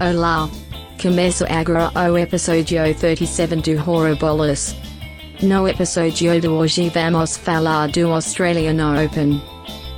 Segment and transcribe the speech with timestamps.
[0.00, 0.48] Olá!
[1.00, 2.64] Começa agora o episódio
[2.98, 4.74] 37 do Horribolas.
[5.42, 9.40] No episódio de hoje vamos falar do Australian Open.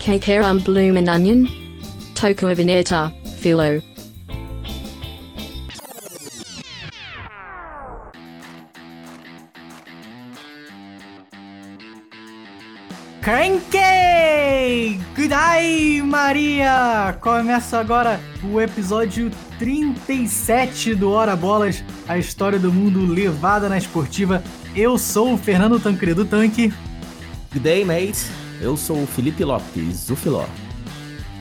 [0.01, 1.47] Que quer um Bloomin' Onion?
[2.15, 3.81] Toco a vinheta, filo.
[16.27, 17.19] Maria!
[17.21, 24.43] Começa agora o episódio 37 do Hora Bolas, a história do mundo levada na esportiva.
[24.75, 26.73] Eu sou o Fernando Tancredo Tanque.
[27.53, 28.25] Good day, mate.
[28.59, 30.47] Eu sou o Felipe Lopes, o Filó.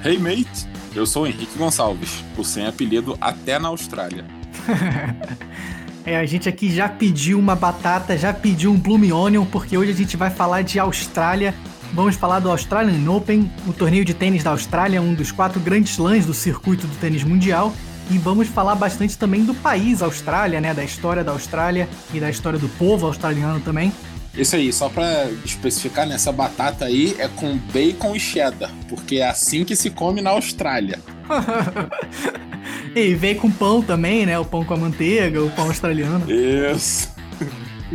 [0.04, 0.68] Hey, mate.
[0.94, 4.26] Eu sou o Henrique Gonçalves, o sem apelido até na Austrália.
[6.06, 9.92] É, a gente aqui já pediu uma batata, já pediu um Bloom Onion, porque hoje
[9.92, 11.56] a gente vai falar de Austrália.
[11.94, 16.00] Vamos falar do Australian Open, o torneio de tênis da Austrália, um dos quatro grandes
[16.00, 17.72] lãs do circuito do tênis mundial.
[18.10, 20.74] E vamos falar bastante também do país Austrália, né?
[20.74, 23.94] Da história da Austrália e da história do povo australiano também.
[24.36, 29.18] Isso aí, só pra especificar, nessa né, batata aí é com bacon e cheddar, porque
[29.18, 31.00] é assim que se come na Austrália.
[32.96, 34.40] e vem com pão também, né?
[34.40, 36.26] O pão com a manteiga, o pão australiano.
[36.30, 37.13] Isso.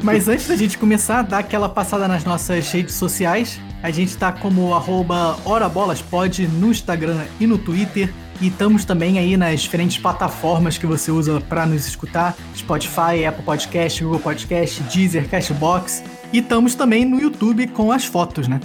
[0.03, 3.61] Mas antes da gente começar, dar aquela passada nas nossas redes sociais.
[3.83, 8.13] A gente tá como arroba HoraBolasPod no Instagram e no Twitter.
[8.41, 13.45] E estamos também aí nas diferentes plataformas que você usa para nos escutar: Spotify, Apple
[13.45, 16.03] Podcast, Google Podcast, Deezer, Cashbox.
[16.33, 18.61] E estamos também no YouTube com as fotos, né?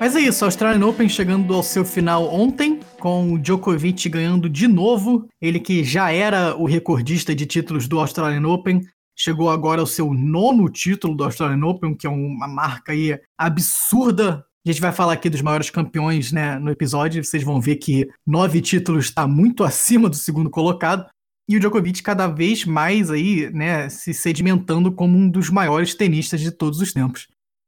[0.00, 4.66] Mas é isso, Australian Open chegando ao seu final ontem, com o Djokovic ganhando de
[4.66, 5.28] novo.
[5.40, 8.82] Ele que já era o recordista de títulos do Australian Open,
[9.16, 14.44] chegou agora ao seu nono título do Australian Open, que é uma marca aí absurda.
[14.64, 17.22] A gente vai falar aqui dos maiores campeões né, no episódio.
[17.24, 21.06] Vocês vão ver que nove títulos está muito acima do segundo colocado.
[21.48, 26.40] E o Djokovic cada vez mais aí, né, se sedimentando como um dos maiores tenistas
[26.40, 27.26] de todos os tempos.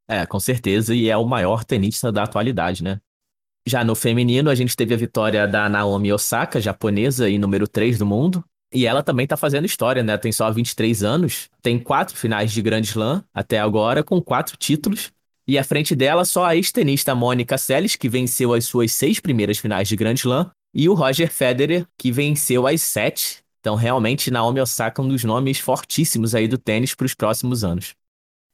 [0.08, 3.00] É, com certeza, e é o maior tenista da atualidade, né?
[3.66, 7.98] Já no feminino, a gente teve a vitória da Naomi Osaka, japonesa e número 3
[7.98, 8.44] do mundo.
[8.74, 10.18] E ela também tá fazendo história, né?
[10.18, 15.12] Tem só 23 anos, tem quatro finais de Grand Slam até agora, com quatro títulos.
[15.46, 19.58] E à frente dela, só a ex-tenista Mônica Seles, que venceu as suas seis primeiras
[19.58, 24.60] finais de Grand Slam, e o Roger Federer, que venceu as sete então, realmente, Naomi
[24.60, 27.94] Osaka é um dos nomes fortíssimos aí do tênis para os próximos anos.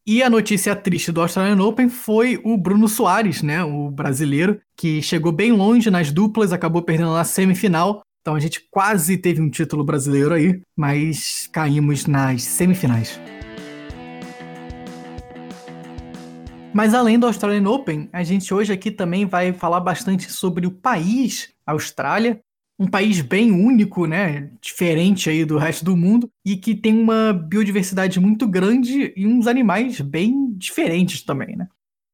[0.07, 5.03] E a notícia triste do Australian Open foi o Bruno Soares, né, o brasileiro, que
[5.03, 8.03] chegou bem longe nas duplas, acabou perdendo na semifinal.
[8.21, 13.19] Então a gente quase teve um título brasileiro aí, mas caímos nas semifinais.
[16.73, 20.71] Mas além do Australian Open, a gente hoje aqui também vai falar bastante sobre o
[20.71, 22.41] país Austrália,
[22.79, 27.33] um país bem único, né, diferente aí do resto do mundo e que tem uma
[27.33, 31.69] biodiversidade muito grande e uns animais bem diferentes também, né?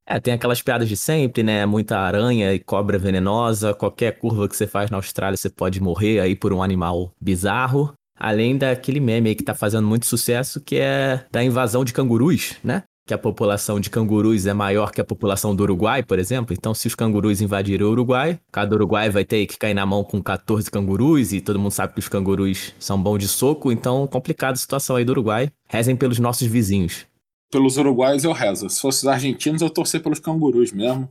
[0.06, 1.67] É, tem aquelas piadas de sempre, né?
[1.67, 3.75] Muita aranha e cobra venenosa.
[3.75, 7.93] Qualquer curva que você faz na Austrália, você pode morrer aí por um animal bizarro.
[8.19, 12.55] Além daquele meme aí que tá fazendo muito sucesso, que é da invasão de cangurus,
[12.62, 12.84] né?
[13.06, 16.53] que a população de cangurus é maior que a população do Uruguai, por exemplo.
[16.53, 20.03] Então, se os cangurus invadirem o Uruguai, cada Uruguai vai ter que cair na mão
[20.03, 24.09] com 14 cangurus, e todo mundo sabe que os cangurus são bons de soco, então
[24.09, 25.49] complicada a situação aí do Uruguai.
[25.69, 27.06] Rezem pelos nossos vizinhos.
[27.56, 28.69] Pelos uruguaios eu rezo.
[28.69, 31.09] Se fosse os argentinos, eu torcer pelos cangurus mesmo.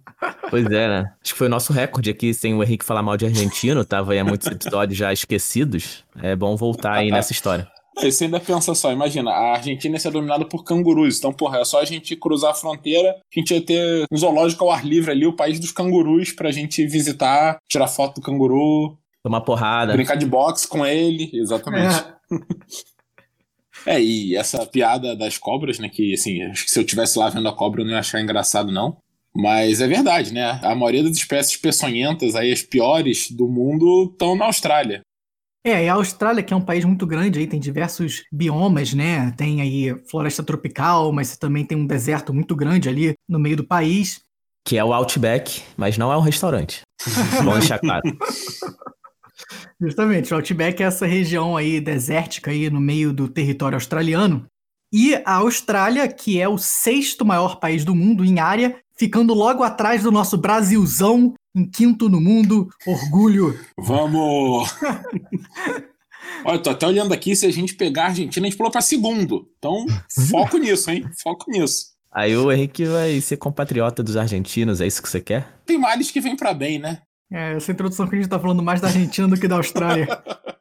[0.48, 1.12] Pois é, né?
[1.20, 4.14] Acho que foi o nosso recorde aqui, sem o Henrique falar mal de argentino, tava
[4.14, 6.04] aí há muitos episódios já esquecidos.
[6.22, 7.68] É bom voltar aí nessa história.
[7.98, 11.18] Aí você ainda pensa só, imagina, a Argentina ia ser dominada por cangurus.
[11.18, 14.66] Então, porra, é só a gente cruzar a fronteira, a gente ia ter um zoológico
[14.66, 18.98] ao ar livre ali, o país dos cangurus, pra gente visitar, tirar foto do canguru.
[19.24, 19.94] Tomar porrada.
[19.94, 21.96] Brincar de boxe com ele, exatamente.
[21.96, 22.36] É.
[23.86, 25.90] é, e essa piada das cobras, né?
[25.90, 28.22] Que assim, acho que se eu tivesse lá vendo a cobra eu não ia achar
[28.22, 28.98] engraçado, não.
[29.36, 30.60] Mas é verdade, né?
[30.64, 35.02] A maioria das espécies peçonhentas, aí as piores do mundo, estão na Austrália.
[35.66, 39.32] É, e a Austrália, que é um país muito grande, aí tem diversos biomas, né?
[39.32, 43.68] Tem aí floresta tropical, mas também tem um deserto muito grande ali no meio do
[43.68, 44.22] país.
[44.64, 46.82] Que é o Outback, mas não é um restaurante.
[47.44, 48.04] Bom deixar claro.
[49.80, 54.46] Justamente, o Outback é essa região aí desértica aí no meio do território australiano.
[54.94, 59.64] E a Austrália, que é o sexto maior país do mundo em área, ficando logo
[59.64, 63.60] atrás do nosso Brasilzão, em quinto no mundo, orgulho.
[63.78, 64.70] Vamos!
[66.46, 68.82] Olha, tô até olhando aqui, se a gente pegar a Argentina, a gente pulou pra
[68.82, 69.50] segundo.
[69.58, 69.86] Então,
[70.30, 71.06] foco nisso, hein?
[71.22, 71.96] Foco nisso.
[72.12, 75.60] Aí o Henrique vai ser compatriota dos argentinos, é isso que você quer?
[75.66, 77.02] Tem males que vêm para bem, né?
[77.32, 80.08] É, essa introdução que a gente tá falando mais da Argentina do que da Austrália.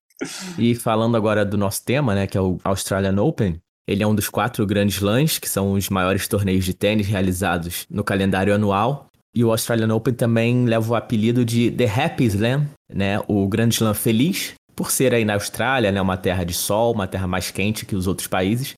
[0.57, 4.15] E falando agora do nosso tema, né, que é o Australian Open, ele é um
[4.15, 9.09] dos quatro grandes lãs, que são os maiores torneios de tênis realizados no calendário anual.
[9.35, 13.75] E o Australian Open também leva o apelido de The Happy Slam, né, o grande
[13.75, 17.51] slam feliz, por ser aí na Austrália, né, uma terra de sol, uma terra mais
[17.51, 18.75] quente que os outros países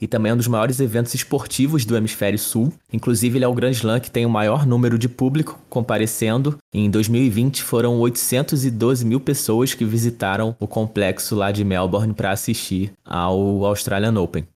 [0.00, 2.72] e também é um dos maiores eventos esportivos do Hemisfério Sul.
[2.92, 6.56] Inclusive, ele é o Grand Slam que tem o maior número de público comparecendo.
[6.72, 12.92] Em 2020, foram 812 mil pessoas que visitaram o complexo lá de Melbourne para assistir
[13.04, 14.46] ao Australian Open.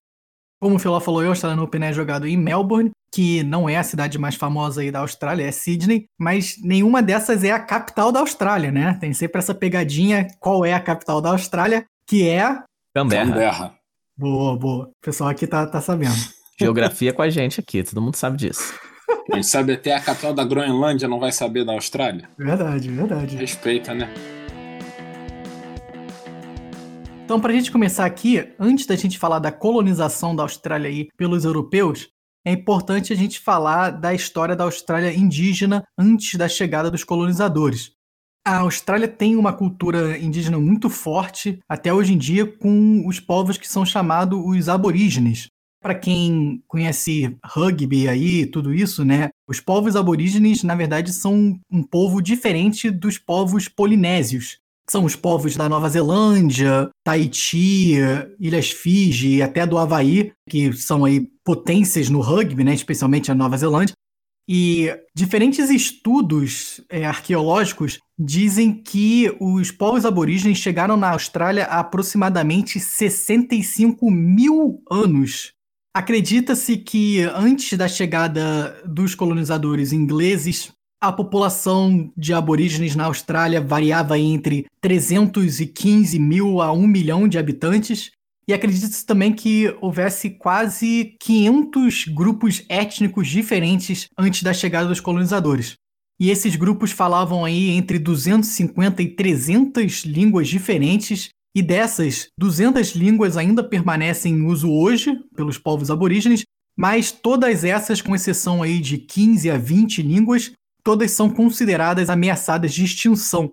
[0.61, 3.83] Como o Filó falou, o Australian Open é jogado em Melbourne, que não é a
[3.83, 8.21] cidade mais famosa aí da Austrália, é Sydney, mas nenhuma dessas é a capital da
[8.21, 8.97] Austrália, né?
[8.99, 12.63] Tem sempre essa pegadinha, qual é a capital da Austrália, que é...
[12.95, 13.27] Canberra.
[13.27, 13.75] Canberra.
[14.17, 14.85] Boa, boa.
[14.87, 16.15] O pessoal aqui tá, tá sabendo.
[16.59, 18.73] Geografia com a gente aqui, todo mundo sabe disso.
[19.33, 22.29] A gente sabe até a capital da Groenlândia, não vai saber da Austrália?
[22.39, 23.37] Verdade, verdade.
[23.37, 24.13] Respeita, né?
[27.25, 31.09] Então, para a gente começar aqui, antes da gente falar da colonização da Austrália aí
[31.17, 32.09] pelos europeus,
[32.47, 37.94] é importante a gente falar da história da Austrália indígena antes da chegada dos colonizadores.
[38.47, 43.57] A Austrália tem uma cultura indígena muito forte até hoje em dia com os povos
[43.57, 45.49] que são chamados os aborígenes.
[45.83, 49.31] Para quem conhece rugby aí, tudo isso, né?
[49.49, 54.59] Os povos aborígenes, na verdade, são um povo diferente dos povos polinésios.
[54.91, 57.97] São os povos da Nova Zelândia, Tahiti,
[58.39, 62.75] Ilhas Fiji e até do Havaí, que são aí potências no rugby, né?
[62.75, 63.95] especialmente a Nova Zelândia.
[64.49, 72.79] E diferentes estudos é, arqueológicos dizem que os povos aborígenes chegaram na Austrália há aproximadamente
[72.79, 75.53] 65 mil anos.
[75.97, 84.19] Acredita-se que antes da chegada dos colonizadores ingleses, a população de aborígenes na Austrália variava
[84.19, 88.11] entre 315 mil a 1 milhão de habitantes,
[88.47, 95.75] e acredita-se também que houvesse quase 500 grupos étnicos diferentes antes da chegada dos colonizadores.
[96.21, 103.37] E esses grupos falavam aí entre 250 e 300 línguas diferentes, e dessas, 200 línguas
[103.37, 106.43] ainda permanecem em uso hoje pelos povos aborígenes,
[106.77, 110.53] mas todas essas, com exceção aí de 15 a 20 línguas,
[110.83, 113.51] todas são consideradas ameaçadas de extinção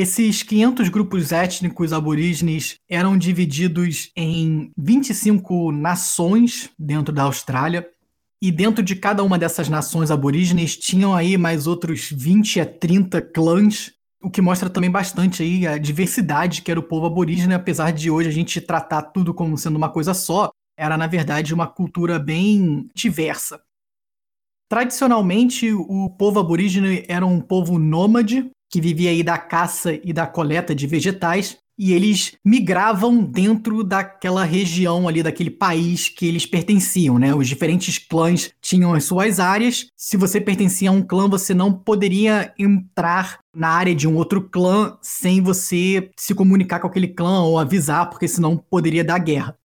[0.00, 7.90] esses 500 grupos étnicos aborígenes eram divididos em 25 nações dentro da Austrália.
[8.40, 13.20] E dentro de cada uma dessas nações aborígenes tinham aí mais outros 20 a 30
[13.20, 13.92] clãs,
[14.22, 18.08] o que mostra também bastante aí a diversidade que era o povo aborígene, apesar de
[18.08, 20.48] hoje a gente tratar tudo como sendo uma coisa só,
[20.78, 23.60] era na verdade uma cultura bem diversa.
[24.68, 30.26] Tradicionalmente, o povo aborígene era um povo nômade, que vivia aí da caça e da
[30.26, 37.18] coleta de vegetais, e eles migravam dentro daquela região ali, daquele país que eles pertenciam,
[37.18, 37.32] né?
[37.32, 39.86] Os diferentes clãs tinham as suas áreas.
[39.96, 44.42] Se você pertencia a um clã, você não poderia entrar na área de um outro
[44.42, 49.56] clã sem você se comunicar com aquele clã ou avisar, porque senão poderia dar guerra.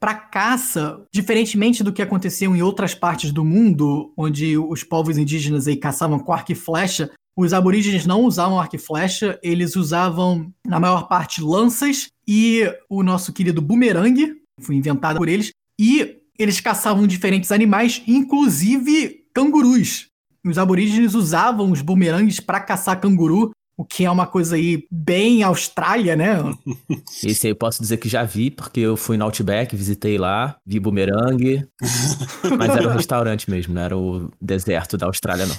[0.00, 5.68] Para caça, diferentemente do que acontecia em outras partes do mundo, onde os povos indígenas
[5.68, 10.52] aí caçavam com arco e flecha, os aborígenes não usavam arco e flecha, eles usavam,
[10.66, 16.60] na maior parte, lanças e o nosso querido bumerangue, foi inventado por eles, e eles
[16.60, 20.08] caçavam diferentes animais, inclusive cangurus.
[20.44, 25.42] Os aborígenes usavam os bumerangues para caçar canguru, o que é uma coisa aí bem
[25.42, 26.36] Austrália, né?
[27.24, 30.56] Esse aí eu posso dizer que já vi, porque eu fui no Outback, visitei lá,
[30.64, 31.66] vi bumerangue,
[32.56, 35.56] mas era o restaurante mesmo, não era o deserto da Austrália, não.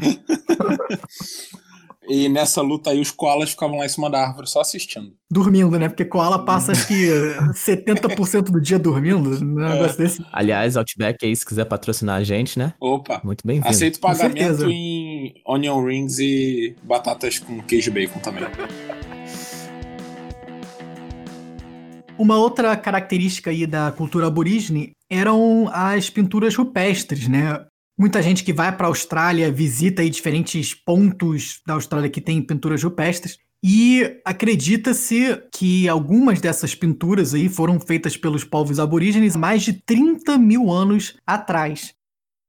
[2.08, 5.12] E nessa luta aí, os koalas ficavam lá em cima da árvore só assistindo.
[5.30, 5.88] Dormindo, né?
[5.88, 7.08] Porque koala passa acho que
[7.54, 9.30] 70% do dia dormindo.
[9.42, 10.04] Um negócio é.
[10.04, 10.26] desse.
[10.32, 12.74] Aliás, Outback aí, se quiser patrocinar a gente, né?
[12.80, 13.20] Opa.
[13.22, 13.68] Muito bem-vindo.
[13.68, 18.44] Aceito pagamento em onion rings e batatas com queijo bacon também.
[22.18, 27.64] Uma outra característica aí da cultura aborígene eram as pinturas rupestres, né?
[28.02, 32.82] Muita gente que vai para a Austrália visita diferentes pontos da Austrália que tem pinturas
[32.82, 33.38] rupestres.
[33.62, 40.36] E acredita-se que algumas dessas pinturas aí foram feitas pelos povos aborígenes mais de 30
[40.36, 41.94] mil anos atrás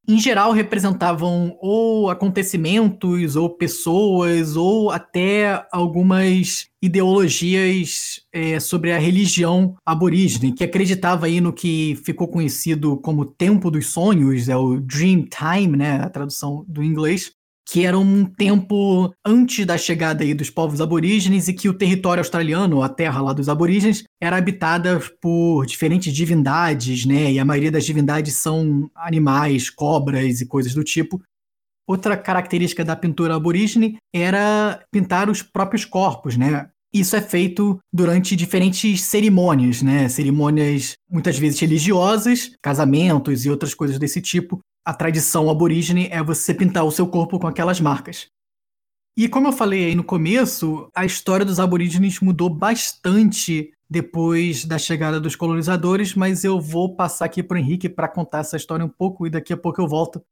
[0.07, 9.75] em geral representavam ou acontecimentos, ou pessoas, ou até algumas ideologias é, sobre a religião
[9.85, 15.25] aborígene, que acreditava aí no que ficou conhecido como Tempo dos Sonhos, é o Dream
[15.25, 17.31] Time, né, a tradução do inglês,
[17.65, 22.21] que era um tempo antes da chegada aí dos povos aborígenes e que o território
[22.21, 27.31] australiano, a terra lá dos aborígenes, era habitada por diferentes divindades, né?
[27.31, 31.21] E a maioria das divindades são animais, cobras e coisas do tipo.
[31.87, 36.69] Outra característica da pintura aborígene era pintar os próprios corpos, né?
[36.93, 40.07] Isso é feito durante diferentes cerimônias, né?
[40.07, 46.53] Cerimônias muitas vezes religiosas, casamentos e outras coisas desse tipo, a tradição aborígene é você
[46.53, 48.27] pintar o seu corpo com aquelas marcas.
[49.15, 54.79] E como eu falei aí no começo, a história dos aborígenes mudou bastante depois da
[54.79, 58.83] chegada dos colonizadores, mas eu vou passar aqui para o Henrique para contar essa história
[58.83, 60.23] um pouco e daqui a pouco eu volto.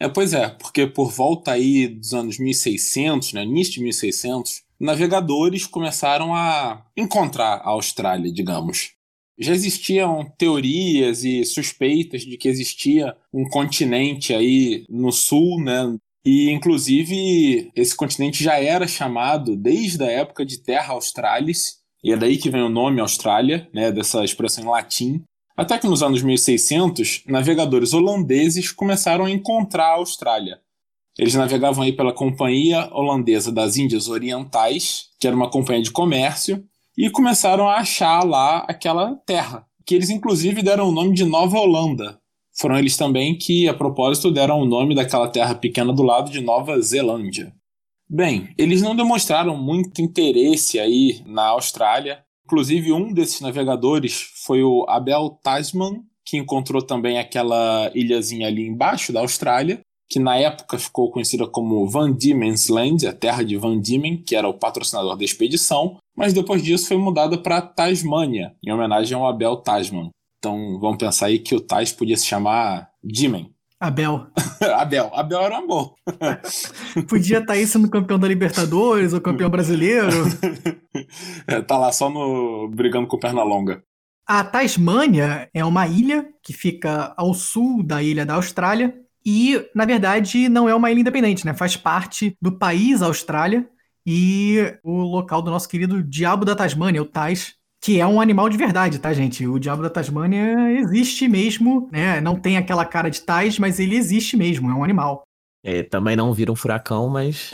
[0.00, 5.66] É, pois é, porque por volta aí dos anos 1600, né, início de 1600, navegadores
[5.66, 8.97] começaram a encontrar a Austrália, digamos
[9.38, 15.96] já existiam teorias e suspeitas de que existia um continente aí no sul, né?
[16.24, 22.16] E inclusive esse continente já era chamado desde a época de Terra Australis, e é
[22.16, 25.22] daí que vem o nome Austrália, né, dessa expressão em latim.
[25.56, 30.60] Até que nos anos 1600, navegadores holandeses começaram a encontrar a Austrália.
[31.18, 36.64] Eles navegavam aí pela Companhia Holandesa das Índias Orientais, que era uma companhia de comércio,
[36.98, 41.56] e começaram a achar lá aquela terra, que eles inclusive deram o nome de Nova
[41.56, 42.18] Holanda.
[42.58, 46.40] Foram eles também que, a propósito, deram o nome daquela terra pequena do lado de
[46.40, 47.54] Nova Zelândia.
[48.10, 52.24] Bem, eles não demonstraram muito interesse aí na Austrália.
[52.44, 59.12] Inclusive, um desses navegadores foi o Abel Tasman, que encontrou também aquela ilhazinha ali embaixo
[59.12, 63.78] da Austrália, que na época ficou conhecida como Van Diemen's Land, a terra de Van
[63.78, 68.72] Diemen, que era o patrocinador da expedição, mas depois disso foi mudada para Tasmânia, em
[68.72, 70.10] homenagem ao Abel Tasman.
[70.38, 73.54] Então vamos pensar aí que o Tas podia se chamar Dimen.
[73.78, 74.26] Abel.
[74.76, 75.12] Abel.
[75.14, 75.94] Abel era amor.
[77.08, 80.08] Podia estar tá aí sendo campeão da Libertadores ou campeão brasileiro.
[81.46, 83.84] é, tá lá só no brigando com perna longa.
[84.26, 88.92] A Tasmânia é uma ilha que fica ao sul da ilha da Austrália
[89.24, 91.54] e, na verdade, não é uma ilha independente, né?
[91.54, 93.64] Faz parte do país Austrália
[94.10, 98.48] e o local do nosso querido Diabo da Tasmânia, o Tais, que é um animal
[98.48, 99.46] de verdade, tá, gente?
[99.46, 102.18] O Diabo da Tasmânia existe mesmo, né?
[102.18, 105.24] Não tem aquela cara de Tais, mas ele existe mesmo, é um animal.
[105.62, 107.50] É, também não vira um furacão, mas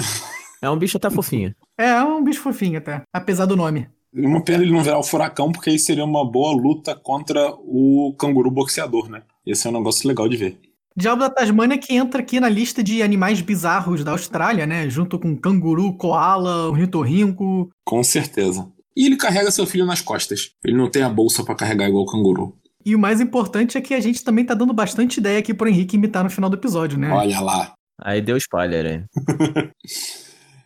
[0.62, 1.52] é um bicho até fofinho.
[1.76, 3.88] É, é um bicho fofinho até, apesar do nome.
[4.14, 8.14] Uma pena ele não virar o furacão, porque aí seria uma boa luta contra o
[8.16, 9.24] canguru boxeador, né?
[9.44, 10.60] Esse é um negócio legal de ver.
[10.96, 14.88] Diabo da Tasmânia que entra aqui na lista de animais bizarros da Austrália, né?
[14.88, 17.68] Junto com canguru, koala, ornitorrinco.
[17.84, 18.68] Com certeza.
[18.96, 20.52] E ele carrega seu filho nas costas.
[20.64, 22.56] Ele não tem a bolsa para carregar igual o canguru.
[22.86, 25.68] E o mais importante é que a gente também tá dando bastante ideia aqui pro
[25.68, 27.10] Henrique imitar no final do episódio, né?
[27.10, 27.74] Olha lá.
[28.00, 29.04] Aí deu spoiler, hein?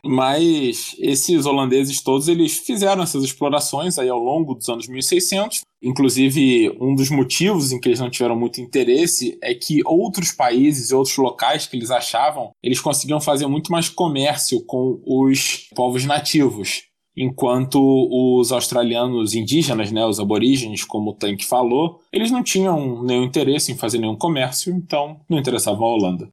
[0.05, 5.61] Mas esses holandeses todos eles fizeram essas explorações aí ao longo dos anos 1600.
[5.83, 10.91] Inclusive, um dos motivos em que eles não tiveram muito interesse é que outros países
[10.91, 16.05] e outros locais que eles achavam, eles conseguiam fazer muito mais comércio com os povos
[16.05, 16.83] nativos.
[17.17, 23.25] Enquanto os australianos indígenas, né, os aborígenes, como o Tank falou, eles não tinham nenhum
[23.25, 26.29] interesse em fazer nenhum comércio, então não interessavam a Holanda.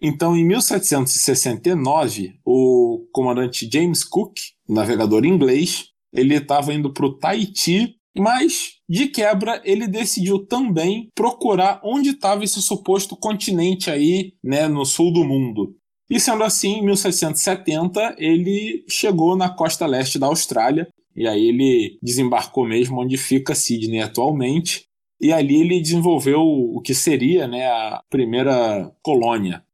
[0.00, 4.34] Então, em 1769, o comandante James Cook,
[4.68, 11.80] navegador inglês, ele estava indo para o Tahiti, mas de quebra ele decidiu também procurar
[11.82, 15.76] onde estava esse suposto continente aí, né, no sul do mundo.
[16.08, 21.98] E sendo assim, em 1770 ele chegou na costa leste da Austrália e aí ele
[22.02, 24.84] desembarcou mesmo onde fica Sydney atualmente.
[25.20, 29.64] E ali ele desenvolveu o que seria né, a primeira colônia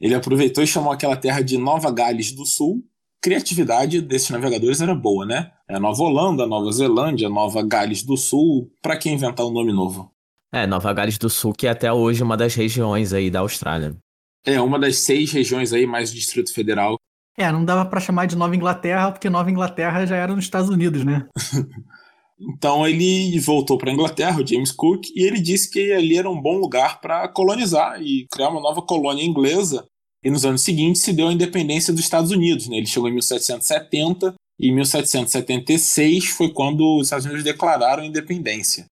[0.00, 2.82] ele aproveitou e chamou aquela terra de Nova Gales do Sul.
[3.22, 5.50] Criatividade desses navegadores era boa, né?
[5.68, 8.70] É Nova Holanda, Nova Zelândia, Nova Gales do Sul.
[8.80, 10.10] Para que inventar um nome novo?
[10.52, 13.96] É, Nova Gales do Sul, que é até hoje uma das regiões aí da Austrália.
[14.44, 16.96] É, uma das seis regiões aí, mais o Distrito Federal.
[17.36, 20.68] É, não dava para chamar de Nova Inglaterra, porque Nova Inglaterra já era nos Estados
[20.68, 21.28] Unidos, né?
[22.40, 26.30] Então ele voltou para a Inglaterra, o James Cook, e ele disse que ali era
[26.30, 29.86] um bom lugar para colonizar e criar uma nova colônia inglesa.
[30.24, 32.68] E nos anos seguintes se deu a independência dos Estados Unidos.
[32.68, 32.76] Né?
[32.76, 38.84] Ele chegou em 1770 e em 1776 foi quando os Estados Unidos declararam a independência.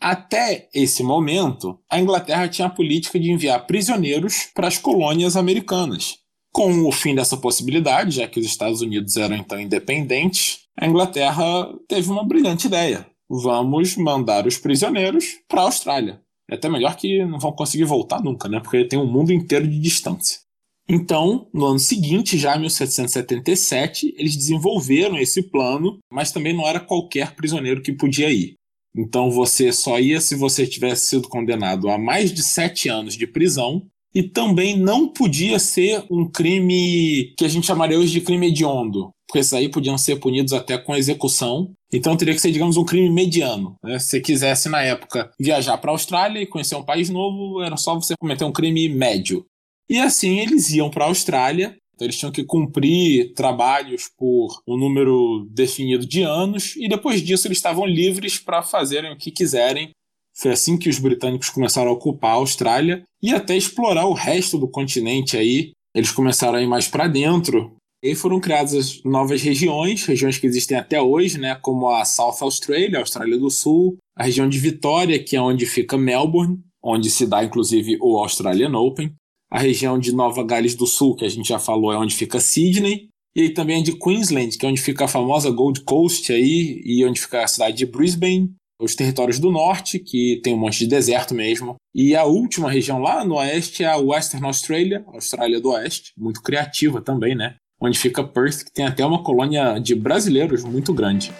[0.00, 6.18] Até esse momento, a Inglaterra tinha a política de enviar prisioneiros para as colônias americanas.
[6.52, 11.72] Com o fim dessa possibilidade, já que os Estados Unidos eram então independentes, a Inglaterra
[11.88, 13.06] teve uma brilhante ideia.
[13.28, 16.20] Vamos mandar os prisioneiros para a Austrália.
[16.48, 18.60] É até melhor que não vão conseguir voltar nunca, né?
[18.60, 20.40] Porque tem um mundo inteiro de distância.
[20.88, 26.78] Então, no ano seguinte, já em 1777, eles desenvolveram esse plano, mas também não era
[26.78, 28.54] qualquer prisioneiro que podia ir.
[28.96, 33.26] Então você só ia se você tivesse sido condenado a mais de sete anos de
[33.26, 33.82] prisão
[34.14, 39.10] e também não podia ser um crime que a gente chamaria hoje de crime hediondo,
[39.28, 41.70] porque esses aí podiam ser punidos até com execução.
[41.92, 43.74] Então teria que ser, digamos, um crime mediano.
[43.84, 43.98] Né?
[43.98, 47.94] Se quisesse, na época, viajar para a Austrália e conhecer um país novo, era só
[47.94, 49.44] você cometer um crime médio.
[49.88, 54.76] E assim eles iam para a Austrália, então eles tinham que cumprir trabalhos por um
[54.76, 59.90] número definido de anos, e depois disso eles estavam livres para fazerem o que quiserem.
[60.34, 64.58] Foi assim que os britânicos começaram a ocupar a Austrália e até explorar o resto
[64.58, 65.72] do continente aí.
[65.94, 67.74] Eles começaram a ir mais para dentro.
[68.02, 72.98] E foram criadas novas regiões, regiões que existem até hoje, né, como a South Australia,
[72.98, 77.42] Austrália do Sul, a região de Vitória, que é onde fica Melbourne, onde se dá
[77.42, 79.10] inclusive o Australian Open,
[79.50, 82.40] a região de Nova Gales do Sul, que a gente já falou, é onde fica
[82.40, 86.80] Sydney, e também a de Queensland, que é onde fica a famosa Gold Coast aí,
[86.84, 88.50] e onde fica a cidade de Brisbane,
[88.80, 92.98] os territórios do norte, que tem um monte de deserto mesmo, e a última região
[92.98, 97.56] lá no oeste é a Western Australia, Austrália do Oeste, muito criativa também, né?
[97.80, 101.32] Onde fica Perth, que tem até uma colônia de brasileiros muito grande.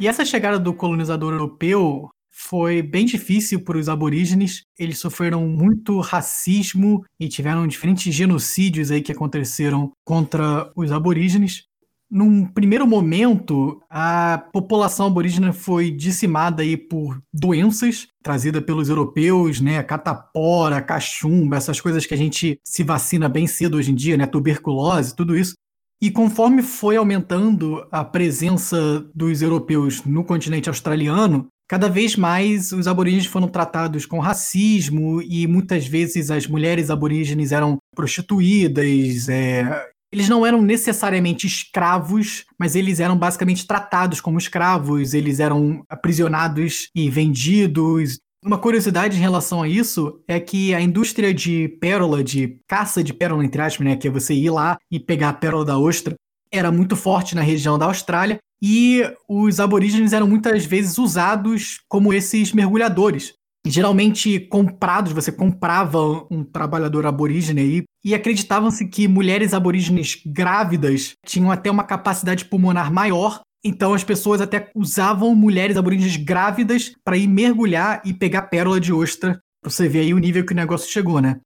[0.00, 2.08] E essa chegada do colonizador europeu
[2.48, 4.62] foi bem difícil para os aborígenes.
[4.78, 11.64] Eles sofreram muito racismo e tiveram diferentes genocídios aí que aconteceram contra os aborígenes.
[12.10, 19.82] Num primeiro momento, a população aborígena foi dizimada aí por doenças trazidas pelos europeus, né?
[19.82, 24.26] Catapora, cachumba, essas coisas que a gente se vacina bem cedo hoje em dia, né?
[24.26, 25.52] Tuberculose, tudo isso.
[26.00, 32.88] E conforme foi aumentando a presença dos europeus no continente australiano, cada vez mais os
[32.88, 40.28] aborígenes foram tratados com racismo e muitas vezes as mulheres aborígenes eram prostituídas, é, eles
[40.28, 47.10] não eram necessariamente escravos, mas eles eram basicamente tratados como escravos, eles eram aprisionados e
[47.10, 48.18] vendidos.
[48.42, 53.12] Uma curiosidade em relação a isso é que a indústria de pérola, de caça de
[53.12, 56.14] pérola, entre aspas, né, que é você ir lá e pegar a pérola da ostra,
[56.50, 62.12] era muito forte na região da Austrália e os aborígenes eram muitas vezes usados como
[62.12, 63.34] esses mergulhadores
[63.66, 71.50] geralmente comprados, você comprava um trabalhador aborígene aí, e acreditavam-se que mulheres aborígenes grávidas tinham
[71.50, 77.26] até uma capacidade pulmonar maior, então as pessoas até usavam mulheres aborígenes grávidas para ir
[77.26, 79.38] mergulhar e pegar pérola de ostra.
[79.64, 81.40] Você ver aí o nível que o negócio chegou, né?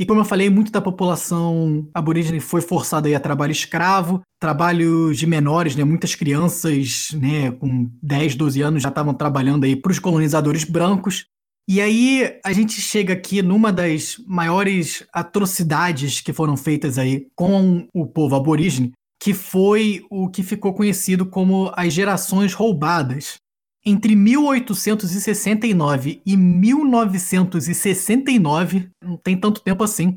[0.00, 5.26] E como eu falei, muito da população aborígene foi forçada a, trabalho escravo, trabalho de
[5.26, 5.84] menores, né?
[5.84, 11.26] Muitas crianças, né, com 10, 12 anos já estavam trabalhando aí para os colonizadores brancos.
[11.68, 17.86] E aí a gente chega aqui numa das maiores atrocidades que foram feitas aí com
[17.92, 23.36] o povo aborígene, que foi o que ficou conhecido como as gerações roubadas.
[23.84, 30.16] Entre 1869 e 1969, não tem tanto tempo assim,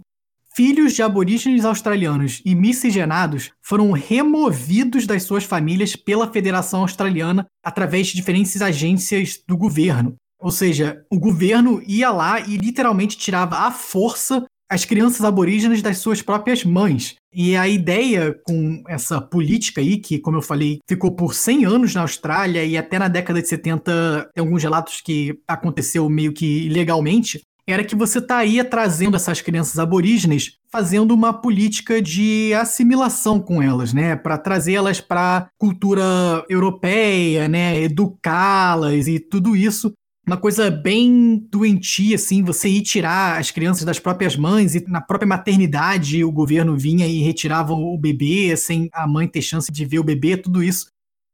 [0.54, 8.08] filhos de aborígenes australianos e miscigenados foram removidos das suas famílias pela Federação Australiana através
[8.08, 10.15] de diferentes agências do governo.
[10.39, 15.99] Ou seja, o governo ia lá e literalmente tirava à força as crianças aborígenes das
[15.99, 17.15] suas próprias mães.
[17.31, 21.93] E a ideia com essa política aí, que, como eu falei, ficou por 100 anos
[21.93, 26.65] na Austrália e até na década de 70 tem alguns relatos que aconteceu meio que
[26.65, 33.62] ilegalmente, era que você estaria trazendo essas crianças aborígenes, fazendo uma política de assimilação com
[33.62, 36.03] elas, né, para trazê-las para cultura
[36.49, 39.93] europeia, né, educá-las e tudo isso
[40.25, 45.01] uma coisa bem doentia, assim, você ir tirar as crianças das próprias mães e na
[45.01, 49.86] própria maternidade o governo vinha e retirava o bebê sem a mãe ter chance de
[49.86, 50.88] ver o bebê, tudo isso.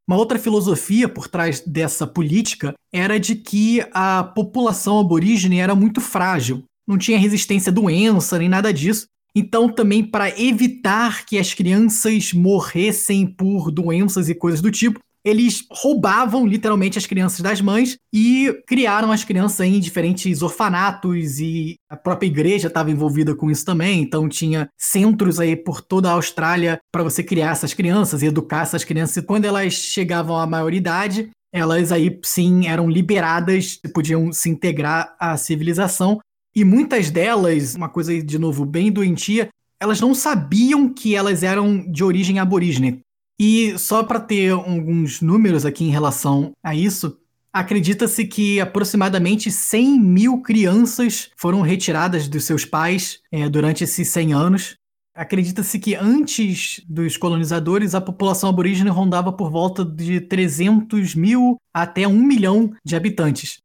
[0.08, 6.02] Uma outra filosofia por trás dessa política era de que a população aborígene era muito
[6.02, 9.06] frágil, não tinha resistência à doença nem nada disso.
[9.36, 15.66] Então, também para evitar que as crianças morressem por doenças e coisas do tipo, eles
[15.72, 21.98] roubavam literalmente as crianças das mães e criaram as crianças em diferentes orfanatos e a
[21.98, 26.80] própria igreja estava envolvida com isso também, então tinha centros aí por toda a Austrália
[26.92, 29.18] para você criar essas crianças e educar essas crianças.
[29.18, 35.36] E quando elas chegavam à maioridade, elas aí sim eram liberadas, podiam se integrar à
[35.36, 36.20] civilização.
[36.56, 41.80] E muitas delas, uma coisa de novo bem doentia, elas não sabiam que elas eram
[41.90, 43.02] de origem aborígene.
[43.40, 47.18] E só para ter alguns números aqui em relação a isso,
[47.52, 54.34] Acredita-se que aproximadamente 100 mil crianças foram retiradas dos seus pais é, durante esses 100
[54.34, 54.76] anos.
[55.16, 62.08] Acredita-se que antes dos colonizadores, a população aborígene rondava por volta de 300 mil até
[62.08, 63.60] 1 milhão de habitantes.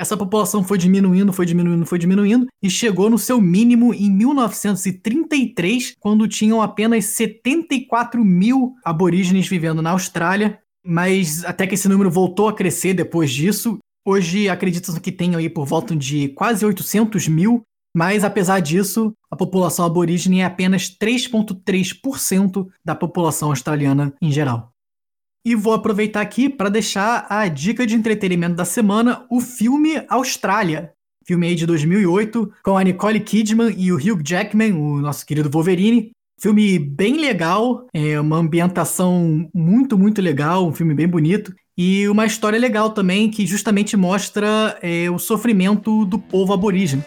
[0.00, 5.94] Essa população foi diminuindo, foi diminuindo, foi diminuindo e chegou no seu mínimo em 1933,
[6.00, 10.58] quando tinham apenas 74 mil aborígenes vivendo na Austrália.
[10.82, 13.76] Mas até que esse número voltou a crescer depois disso.
[14.02, 17.62] Hoje acredita que tem aí por volta de quase 800 mil,
[17.94, 24.72] mas apesar disso, a população aborígene é apenas 3,3% da população australiana em geral.
[25.42, 30.92] E vou aproveitar aqui para deixar a dica de entretenimento da semana, o filme Austrália.
[31.24, 35.48] Filme aí de 2008, com a Nicole Kidman e o Hugh Jackman, o nosso querido
[35.48, 36.10] Wolverine.
[36.38, 41.54] Filme bem legal, é uma ambientação muito, muito legal, um filme bem bonito.
[41.76, 47.02] E uma história legal também, que justamente mostra é, o sofrimento do povo aborígene.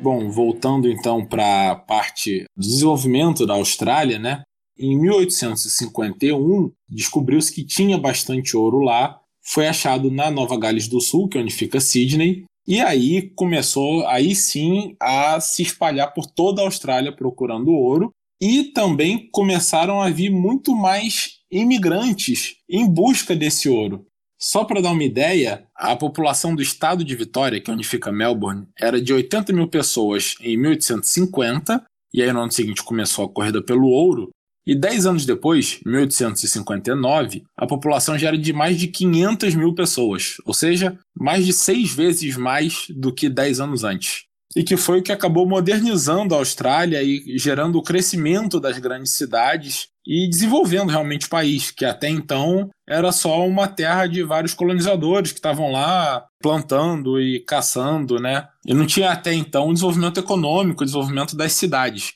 [0.00, 4.42] Bom, voltando então para a parte do desenvolvimento da Austrália, né?
[4.78, 11.28] Em 1851, descobriu-se que tinha bastante ouro lá, foi achado na Nova Gales do Sul,
[11.28, 16.62] que é onde fica Sydney, e aí começou aí sim a se espalhar por toda
[16.62, 18.10] a Austrália procurando ouro,
[18.40, 24.06] e também começaram a vir muito mais imigrantes em busca desse ouro.
[24.40, 28.12] Só para dar uma ideia, a população do estado de Vitória, que é onde fica
[28.12, 31.82] Melbourne, era de 80 mil pessoas em 1850,
[32.12, 34.30] e aí no ano seguinte começou a corrida pelo ouro,
[34.66, 40.36] e 10 anos depois, 1859, a população já era de mais de 500 mil pessoas,
[40.44, 44.24] ou seja, mais de seis vezes mais do que 10 anos antes.
[44.56, 49.12] E que foi o que acabou modernizando a Austrália e gerando o crescimento das grandes
[49.12, 54.54] cidades e desenvolvendo realmente o país, que até então era só uma terra de vários
[54.54, 58.46] colonizadores que estavam lá plantando e caçando, né?
[58.66, 62.12] E não tinha até então um desenvolvimento econômico, desenvolvimento das cidades.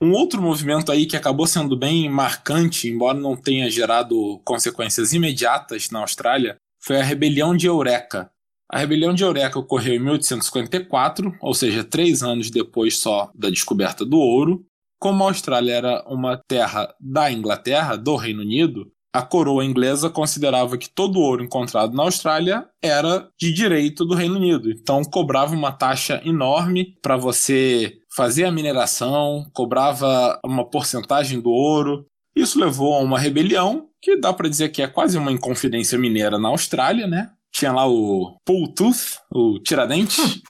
[0.00, 5.90] Um outro movimento aí que acabou sendo bem marcante, embora não tenha gerado consequências imediatas
[5.90, 8.30] na Austrália, foi a Rebelião de Eureka.
[8.70, 14.04] A Rebelião de Eureka ocorreu em 1854, ou seja, três anos depois só da descoberta
[14.04, 14.64] do ouro.
[14.98, 20.76] Como a Austrália era uma terra da Inglaterra, do Reino Unido, a coroa inglesa considerava
[20.76, 24.68] que todo o ouro encontrado na Austrália era de direito do Reino Unido.
[24.68, 32.06] Então cobrava uma taxa enorme para você fazia a mineração, cobrava uma porcentagem do ouro.
[32.34, 36.38] Isso levou a uma rebelião, que dá para dizer que é quase uma inconfidência mineira
[36.38, 37.30] na Austrália, né?
[37.52, 40.42] Tinha lá o Pull Tooth, o Tiradentes.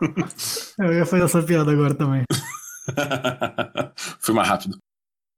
[0.78, 2.24] Eu ia fazer essa piada agora também.
[4.20, 4.78] Foi mais rápido.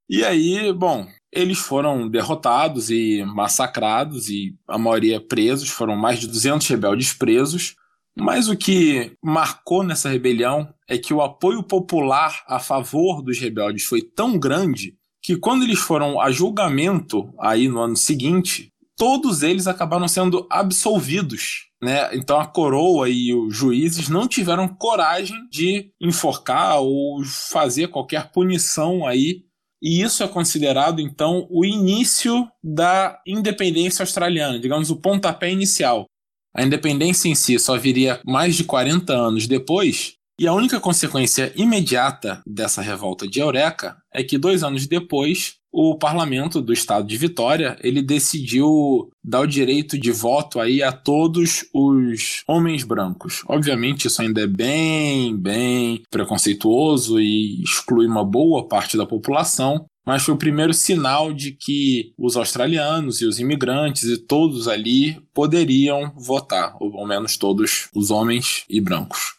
[0.08, 6.26] E aí, bom, eles foram derrotados e massacrados, e a maioria presos, foram mais de
[6.26, 7.74] 200 rebeldes presos.
[8.20, 13.84] Mas o que marcou nessa rebelião é que o apoio popular a favor dos rebeldes
[13.84, 19.66] foi tão grande que quando eles foram a julgamento aí no ano seguinte, todos eles
[19.66, 21.68] acabaram sendo absolvidos.
[21.80, 22.16] Né?
[22.16, 29.06] Então a coroa e os juízes não tiveram coragem de enforcar ou fazer qualquer punição
[29.06, 29.44] aí.
[29.80, 36.06] E isso é considerado então o início da independência australiana, digamos o pontapé inicial.
[36.54, 41.52] A independência em si só viria mais de 40 anos depois, e a única consequência
[41.56, 47.16] imediata dessa revolta de Eureka é que dois anos depois o parlamento do estado de
[47.16, 53.42] Vitória ele decidiu dar o direito de voto aí a todos os homens brancos.
[53.46, 60.22] Obviamente isso ainda é bem, bem preconceituoso e exclui uma boa parte da população, mas
[60.22, 66.14] foi o primeiro sinal de que os australianos e os imigrantes e todos ali poderiam
[66.16, 69.34] votar, ou ao menos todos os homens e brancos.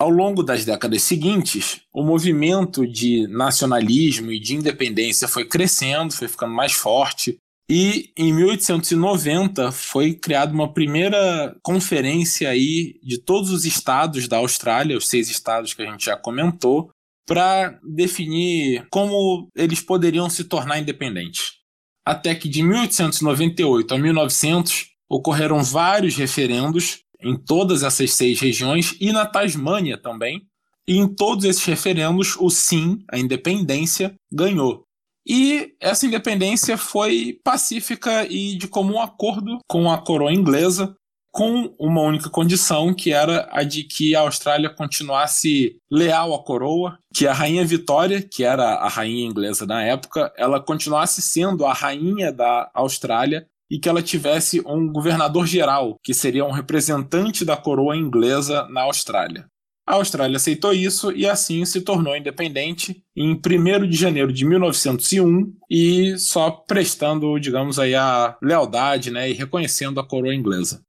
[0.00, 6.26] Ao longo das décadas seguintes, o movimento de nacionalismo e de independência foi crescendo, foi
[6.26, 7.36] ficando mais forte,
[7.70, 14.96] e em 1890 foi criada uma primeira conferência aí de todos os estados da Austrália,
[14.96, 16.88] os seis estados que a gente já comentou,
[17.28, 21.58] para definir como eles poderiam se tornar independentes.
[22.02, 29.12] Até que de 1898 a 1900 ocorreram vários referendos em todas essas seis regiões e
[29.12, 30.40] na Tasmânia também.
[30.88, 34.84] E em todos esses referendos, o sim, a independência, ganhou.
[35.26, 40.96] E essa independência foi pacífica e de comum acordo com a coroa inglesa,
[41.38, 46.98] com uma única condição, que era a de que a Austrália continuasse leal à coroa,
[47.14, 51.72] que a rainha Vitória, que era a rainha inglesa na época, ela continuasse sendo a
[51.72, 57.56] rainha da Austrália e que ela tivesse um governador geral, que seria um representante da
[57.56, 59.46] coroa inglesa na Austrália.
[59.86, 65.52] A Austrália aceitou isso e assim se tornou independente em 1 de janeiro de 1901
[65.70, 70.82] e só prestando, digamos aí, a lealdade né, e reconhecendo a coroa inglesa.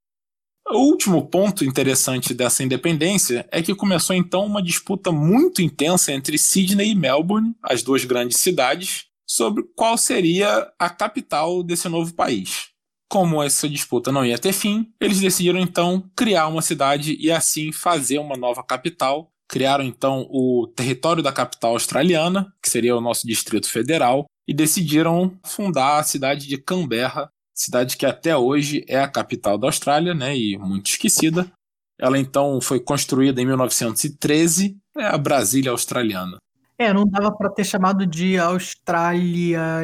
[0.72, 6.38] O último ponto interessante dessa independência é que começou então uma disputa muito intensa entre
[6.38, 12.68] Sydney e Melbourne, as duas grandes cidades, sobre qual seria a capital desse novo país.
[13.10, 17.72] Como essa disputa não ia ter fim, eles decidiram então criar uma cidade e assim
[17.72, 19.32] fazer uma nova capital.
[19.48, 25.36] Criaram então o território da capital australiana, que seria o nosso Distrito Federal, e decidiram
[25.44, 30.36] fundar a cidade de Canberra, cidade que até hoje é a capital da Austrália, né,
[30.36, 31.52] e muito esquecida.
[32.00, 36.38] Ela então foi construída em 1913, é a Brasília australiana.
[36.78, 39.84] É, não dava para ter chamado de Austrália,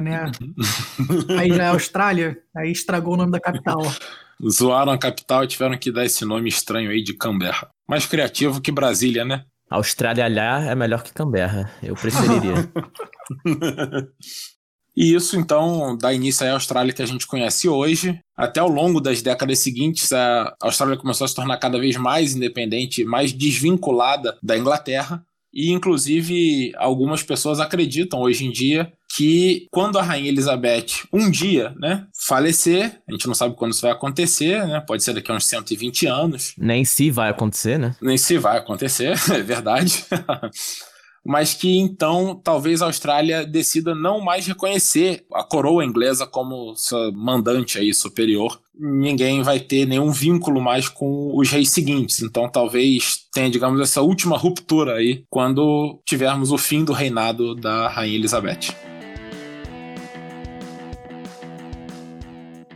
[0.00, 0.32] né?
[1.38, 3.80] aí já é Austrália, aí estragou o nome da capital.
[4.50, 7.68] Zoaram a capital e tiveram que dar esse nome estranho aí de Canberra.
[7.88, 9.44] Mais criativo que Brasília, né?
[9.70, 11.70] Austrália lá é melhor que Canberra.
[11.80, 12.68] Eu preferiria.
[14.96, 18.20] E isso, então, dá início à Austrália que a gente conhece hoje.
[18.36, 22.34] Até ao longo das décadas seguintes, a Austrália começou a se tornar cada vez mais
[22.34, 25.24] independente, mais desvinculada da Inglaterra.
[25.52, 31.74] E, inclusive, algumas pessoas acreditam hoje em dia que quando a Rainha Elizabeth um dia,
[31.78, 35.34] né, falecer, a gente não sabe quando isso vai acontecer, né, pode ser daqui a
[35.34, 36.54] uns 120 anos.
[36.56, 37.94] Nem se vai acontecer, né?
[38.00, 40.06] Nem se vai acontecer, é verdade.
[41.24, 46.74] Mas que então talvez a Austrália decida não mais reconhecer a coroa inglesa como
[47.14, 48.60] mandante aí superior.
[48.74, 52.22] Ninguém vai ter nenhum vínculo mais com os reis seguintes.
[52.22, 57.88] Então talvez tenha, digamos, essa última ruptura aí quando tivermos o fim do reinado da
[57.88, 58.74] rainha Elizabeth.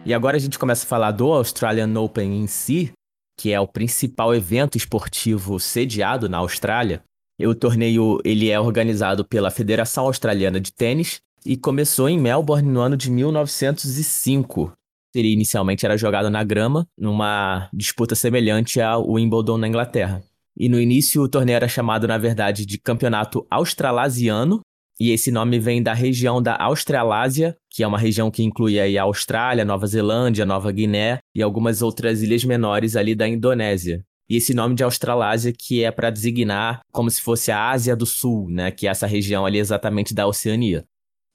[0.05, 2.93] E agora a gente começa a falar do Australian Open em si,
[3.37, 7.03] que é o principal evento esportivo sediado na Austrália.
[7.44, 12.81] O torneio ele é organizado pela Federação Australiana de Tênis e começou em Melbourne no
[12.81, 14.72] ano de 1905.
[15.14, 20.22] Ele inicialmente era jogado na grama, numa disputa semelhante ao Wimbledon na Inglaterra.
[20.57, 24.61] E no início o torneio era chamado, na verdade, de Campeonato Australasiano,
[24.99, 28.96] e esse nome vem da região da Australásia, que é uma região que inclui aí
[28.96, 34.03] a Austrália, Nova Zelândia, Nova Guiné e algumas outras ilhas menores ali da Indonésia.
[34.29, 38.07] E esse nome de Australásia que é para designar como se fosse a Ásia do
[38.07, 40.85] Sul, né, que é essa região ali exatamente da Oceania.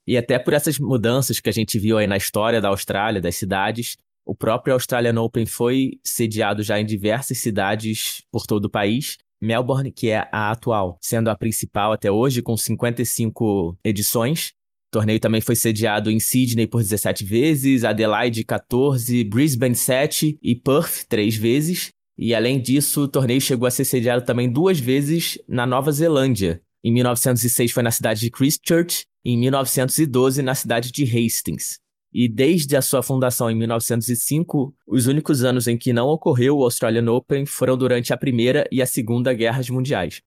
[0.06, 3.36] E até por essas mudanças que a gente viu aí na história da Austrália, das
[3.36, 9.16] cidades, o próprio Australian Open foi sediado já em diversas cidades por todo o país.
[9.40, 14.52] Melbourne, que é a atual, sendo a principal até hoje, com 55 edições.
[14.88, 20.54] O torneio também foi sediado em Sydney por 17 vezes, Adelaide 14, Brisbane 7 e
[20.54, 21.90] Perth 3 vezes.
[22.16, 26.62] E além disso, o torneio chegou a ser sediado também duas vezes na Nova Zelândia.
[26.84, 31.80] Em 1906 foi na cidade de Christchurch e em 1912 na cidade de Hastings.
[32.12, 36.64] E desde a sua fundação em 1905, os únicos anos em que não ocorreu o
[36.64, 40.20] Australian Open foram durante a Primeira e a Segunda Guerras Mundiais.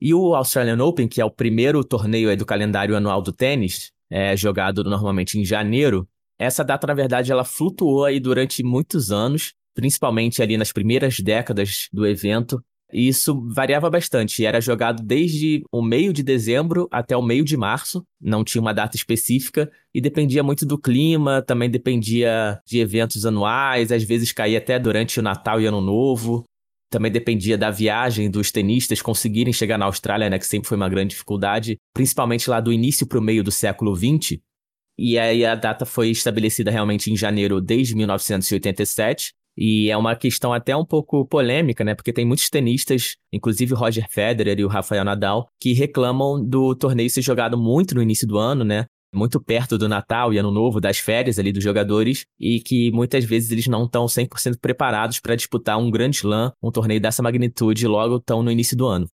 [0.00, 4.34] E o Australian Open, que é o primeiro torneio do calendário anual do tênis, é
[4.36, 10.42] jogado normalmente em janeiro, essa data, na verdade, ela flutuou aí durante muitos anos principalmente
[10.42, 12.60] ali nas primeiras décadas do evento.
[12.92, 17.56] E isso variava bastante, era jogado desde o meio de dezembro até o meio de
[17.56, 23.24] março, não tinha uma data específica e dependia muito do clima, também dependia de eventos
[23.24, 26.42] anuais, às vezes caía até durante o Natal e Ano Novo.
[26.90, 30.88] Também dependia da viagem dos tenistas conseguirem chegar na Austrália, né, que sempre foi uma
[30.88, 34.40] grande dificuldade, principalmente lá do início para o meio do século XX.
[34.98, 40.52] E aí a data foi estabelecida realmente em janeiro desde 1987 e é uma questão
[40.52, 41.92] até um pouco polêmica, né?
[41.92, 46.76] Porque tem muitos tenistas, inclusive o Roger Federer e o Rafael Nadal, que reclamam do
[46.76, 48.86] torneio ser jogado muito no início do ano, né?
[49.12, 53.24] Muito perto do Natal e Ano Novo, das férias ali dos jogadores, e que muitas
[53.24, 57.84] vezes eles não estão 100% preparados para disputar um grande slam, um torneio dessa magnitude,
[57.88, 59.08] logo tão no início do ano.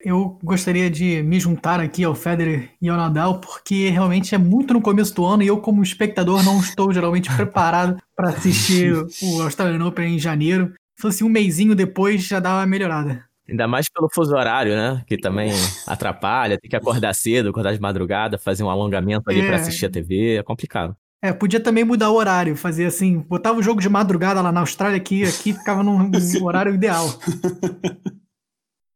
[0.00, 4.72] Eu gostaria de me juntar aqui ao Federer e ao Nadal, porque realmente é muito
[4.72, 9.42] no começo do ano e eu, como espectador, não estou geralmente preparado para assistir o
[9.42, 10.72] Australian Open em janeiro.
[10.96, 13.24] Se fosse um mêsinho depois, já dá uma melhorada.
[13.48, 15.02] Ainda mais pelo fuso horário, né?
[15.06, 15.50] Que também
[15.86, 19.46] atrapalha, tem que acordar cedo, acordar de madrugada, fazer um alongamento ali é.
[19.46, 20.94] para assistir a TV, é complicado.
[21.20, 24.60] É, podia também mudar o horário, fazer assim, botava o jogo de madrugada lá na
[24.60, 26.12] Austrália, aqui, aqui ficava num
[26.44, 27.06] horário ideal.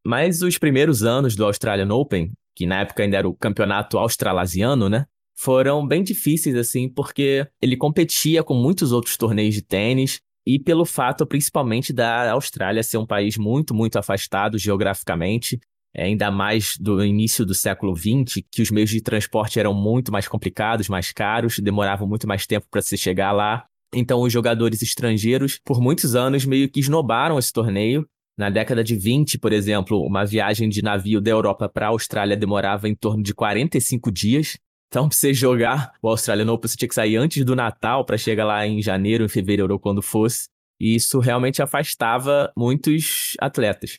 [0.04, 4.88] Mas os primeiros anos do Australian Open, que na época ainda era o campeonato australasiano,
[4.88, 5.06] né?
[5.36, 10.84] Foram bem difíceis, assim, porque ele competia com muitos outros torneios de tênis, e pelo
[10.84, 15.60] fato, principalmente, da Austrália ser um país muito, muito afastado geograficamente,
[15.94, 20.10] é, ainda mais do início do século XX, que os meios de transporte eram muito
[20.10, 23.64] mais complicados, mais caros, demoravam muito mais tempo para se chegar lá.
[23.94, 28.08] Então, os jogadores estrangeiros, por muitos anos, meio que esnobaram esse torneio.
[28.38, 32.36] Na década de 20, por exemplo, uma viagem de navio da Europa para a Austrália
[32.36, 34.58] demorava em torno de 45 dias.
[34.88, 38.18] Então, pra você jogar o Australian Open, você tinha que sair antes do Natal para
[38.18, 40.48] chegar lá em janeiro, em fevereiro ou quando fosse.
[40.80, 43.98] E isso realmente afastava muitos atletas.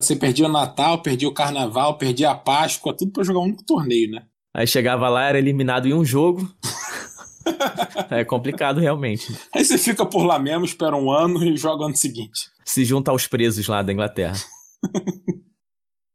[0.00, 3.64] Você perdia o Natal, perdia o Carnaval, perdia a Páscoa, tudo para jogar um único
[3.64, 4.26] torneio, né?
[4.54, 6.48] Aí chegava lá, era eliminado em um jogo.
[8.10, 9.34] é complicado realmente.
[9.54, 12.50] Aí você fica por lá mesmo, espera um ano e joga ano seguinte.
[12.64, 14.36] Se junta aos presos lá da Inglaterra.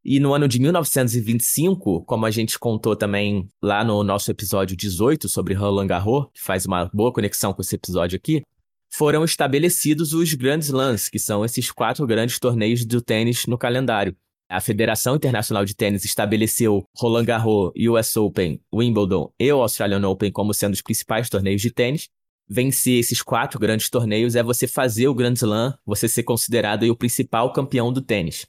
[0.04, 5.28] e no ano de 1925, como a gente contou também lá no nosso episódio 18
[5.28, 8.44] sobre Roland Garros, que faz uma boa conexão com esse episódio aqui,
[8.90, 14.16] foram estabelecidos os Grand Slams, que são esses quatro grandes torneios do tênis no calendário.
[14.54, 20.32] A Federação Internacional de Tênis estabeleceu Roland Garros, US Open, Wimbledon e o Australian Open
[20.32, 22.08] como sendo os principais torneios de tênis.
[22.48, 26.96] Vencer esses quatro grandes torneios é você fazer o Grand Slam, você ser considerado o
[26.96, 28.46] principal campeão do tênis.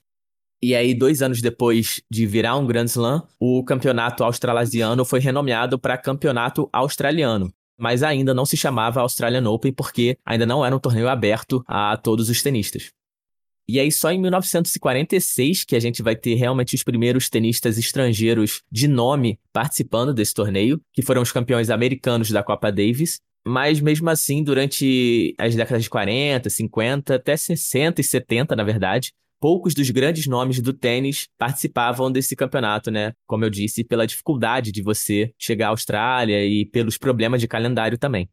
[0.61, 5.79] E aí, dois anos depois de virar um Grand Slam, o campeonato australasiano foi renomeado
[5.79, 10.79] para Campeonato Australiano mas ainda não se chamava Australian Open porque ainda não era um
[10.79, 12.91] torneio aberto a todos os tenistas.
[13.67, 18.61] E aí, só em 1946 que a gente vai ter realmente os primeiros tenistas estrangeiros
[18.71, 23.19] de nome participando desse torneio, que foram os campeões americanos da Copa Davis.
[23.47, 29.11] Mas mesmo assim, durante as décadas de 40, 50, até 60 e 70, na verdade,
[29.39, 33.13] poucos dos grandes nomes do tênis participavam desse campeonato, né?
[33.27, 37.97] Como eu disse, pela dificuldade de você chegar à Austrália e pelos problemas de calendário
[37.97, 38.27] também.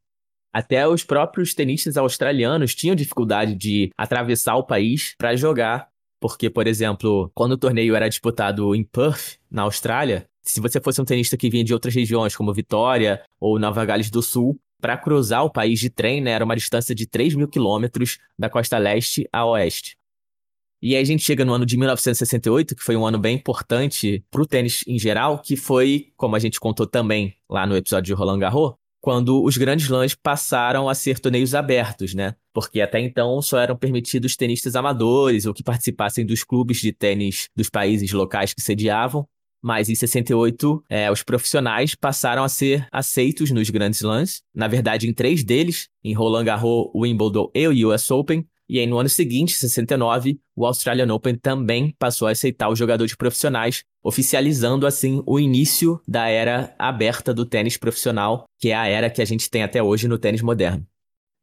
[0.52, 5.88] Até os próprios tenistas australianos tinham dificuldade de atravessar o país para jogar,
[6.20, 11.00] porque, por exemplo, quando o torneio era disputado em Perth, na Austrália, se você fosse
[11.00, 14.98] um tenista que vinha de outras regiões, como Vitória ou Nova Gales do Sul, para
[14.98, 18.76] cruzar o país de trem, né, era uma distância de 3 mil quilômetros da costa
[18.78, 19.96] leste a oeste.
[20.82, 24.24] E aí a gente chega no ano de 1968, que foi um ano bem importante
[24.28, 28.12] para o tênis em geral, que foi, como a gente contou também lá no episódio
[28.12, 32.36] de Roland Garros, quando os grandes lãs passaram a ser torneios abertos, né?
[32.54, 37.48] Porque até então só eram permitidos tenistas amadores ou que participassem dos clubes de tênis
[37.54, 39.26] dos países locais que sediavam.
[39.60, 44.40] Mas em 68, é, os profissionais passaram a ser aceitos nos grandes lãs.
[44.54, 48.86] Na verdade, em três deles, em Roland Garros, Wimbledon e o US Open, e aí,
[48.86, 54.86] no ano seguinte, 69, o Australian Open também passou a aceitar os jogadores profissionais, oficializando
[54.86, 59.24] assim o início da era aberta do tênis profissional, que é a era que a
[59.24, 60.86] gente tem até hoje no tênis moderno.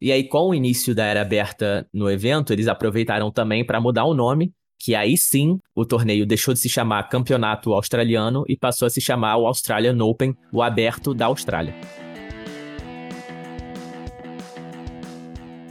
[0.00, 4.06] E aí, com o início da era aberta no evento, eles aproveitaram também para mudar
[4.06, 8.86] o nome, que aí sim o torneio deixou de se chamar Campeonato Australiano e passou
[8.86, 11.99] a se chamar o Australian Open, o Aberto da Austrália.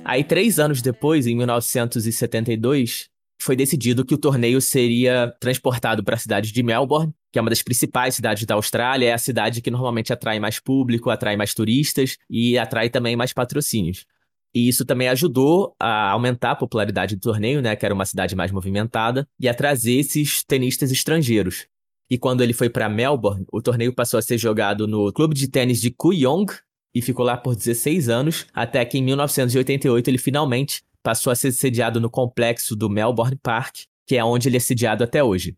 [0.10, 6.18] Aí, três anos depois, em 1972, foi decidido que o torneio seria transportado para a
[6.18, 9.70] cidade de Melbourne, que é uma das principais cidades da Austrália, é a cidade que
[9.70, 14.04] normalmente atrai mais público, atrai mais turistas e atrai também mais patrocínios.
[14.52, 18.36] E isso também ajudou a aumentar a popularidade do torneio, né, que era uma cidade
[18.36, 21.68] mais movimentada, e a trazer esses tenistas estrangeiros.
[22.10, 25.48] E quando ele foi para Melbourne, o torneio passou a ser jogado no clube de
[25.48, 26.48] tênis de Kooyong,
[26.94, 31.52] e ficou lá por 16 anos, até que em 1988 ele finalmente passou a ser
[31.52, 35.56] sediado no complexo do Melbourne Park, que é onde ele é sediado até hoje.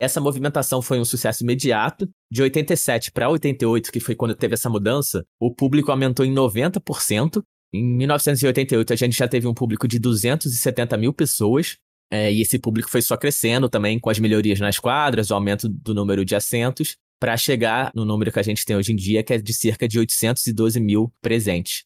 [0.00, 2.08] Essa movimentação foi um sucesso imediato.
[2.32, 7.42] De 87 para 88, que foi quando teve essa mudança, o público aumentou em 90%.
[7.72, 11.76] Em 1988, a gente já teve um público de 270 mil pessoas.
[12.10, 15.68] É, e esse público foi só crescendo também com as melhorias nas quadras, o aumento
[15.68, 19.22] do número de assentos para chegar no número que a gente tem hoje em dia,
[19.22, 21.84] que é de cerca de 812 mil presentes.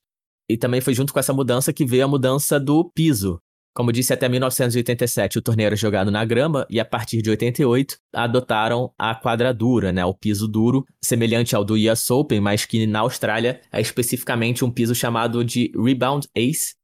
[0.49, 3.41] E também foi junto com essa mudança que veio a mudança do piso.
[3.74, 7.99] Como disse, até 1987 o torneio era jogado na grama e a partir de 88
[8.14, 13.01] adotaram a quadradura, né, o piso duro, semelhante ao do US Open, mas que na
[13.01, 16.76] Austrália é especificamente um piso chamado de Rebound Ace.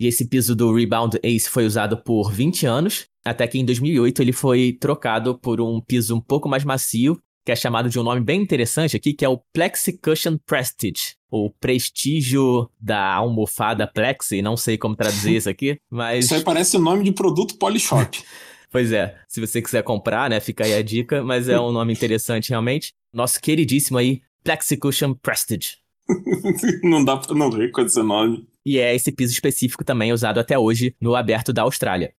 [0.00, 4.22] E esse piso do Rebound Ace foi usado por 20 anos, até que em 2008
[4.22, 8.02] ele foi trocado por um piso um pouco mais macio, que é chamado de um
[8.02, 11.14] nome bem interessante aqui, que é o Plexicushion Prestige.
[11.30, 16.26] O prestígio da almofada Plexi, não sei como traduzir isso aqui, mas.
[16.26, 18.18] Isso aí parece o nome de produto Polishop.
[18.70, 21.90] Pois é, se você quiser comprar, né, fica aí a dica, mas é um nome
[21.90, 22.92] interessante realmente.
[23.10, 25.78] Nosso queridíssimo aí, Plexicushion Prestige.
[26.84, 28.46] não dá pra não ver com esse nome.
[28.66, 32.12] E é esse piso específico também usado até hoje no aberto da Austrália.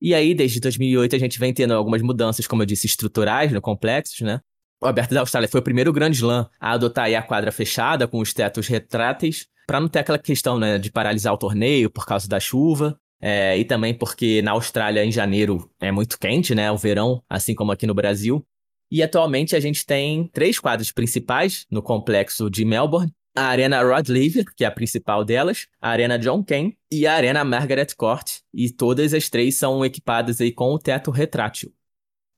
[0.00, 3.60] E aí, desde 2008, a gente vem tendo algumas mudanças, como eu disse, estruturais no
[3.60, 4.40] complexos, né?
[4.82, 8.18] O Aberto da Austrália foi o primeiro grande slam a adotar a quadra fechada, com
[8.18, 12.28] os tetos retráteis, para não ter aquela questão né, de paralisar o torneio por causa
[12.28, 12.98] da chuva.
[13.20, 16.70] É, e também porque na Austrália, em janeiro, é muito quente, né?
[16.70, 18.46] O verão, assim como aqui no Brasil.
[18.90, 23.10] E atualmente a gente tem três quadras principais no complexo de Melbourne.
[23.34, 27.14] A Arena Rod Laver, que é a principal delas, a Arena John Cain e a
[27.14, 28.38] Arena Margaret Court.
[28.52, 31.72] E todas as três são equipadas aí com o teto retrátil.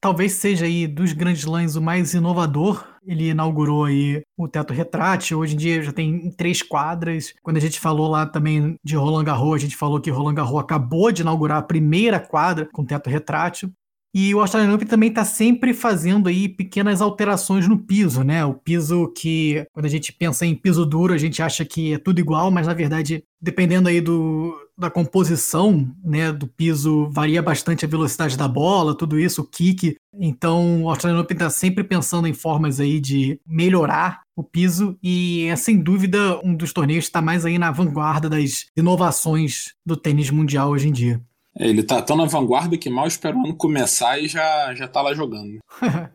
[0.00, 2.86] Talvez seja aí dos grandes lãs o mais inovador.
[3.04, 5.38] Ele inaugurou aí o teto retrátil.
[5.40, 7.34] Hoje em dia já tem três quadras.
[7.42, 10.60] Quando a gente falou lá também de Roland Garros, a gente falou que Roland Garros
[10.60, 13.72] acabou de inaugurar a primeira quadra com teto retrátil.
[14.14, 18.44] E o Australian Open também está sempre fazendo aí pequenas alterações no piso, né?
[18.44, 21.98] O piso que, quando a gente pensa em piso duro, a gente acha que é
[21.98, 27.84] tudo igual, mas na verdade, dependendo aí do, da composição, né, do piso, varia bastante
[27.84, 29.96] a velocidade da bola, tudo isso, o kick.
[30.14, 35.46] Então, o Australian Open está sempre pensando em formas aí de melhorar o piso e
[35.46, 39.96] é sem dúvida um dos torneios que está mais aí na vanguarda das inovações do
[39.96, 41.20] tênis mundial hoje em dia.
[41.56, 45.02] Ele tá tão na vanguarda que mal espera o ano começar e já, já tá
[45.02, 45.58] lá jogando.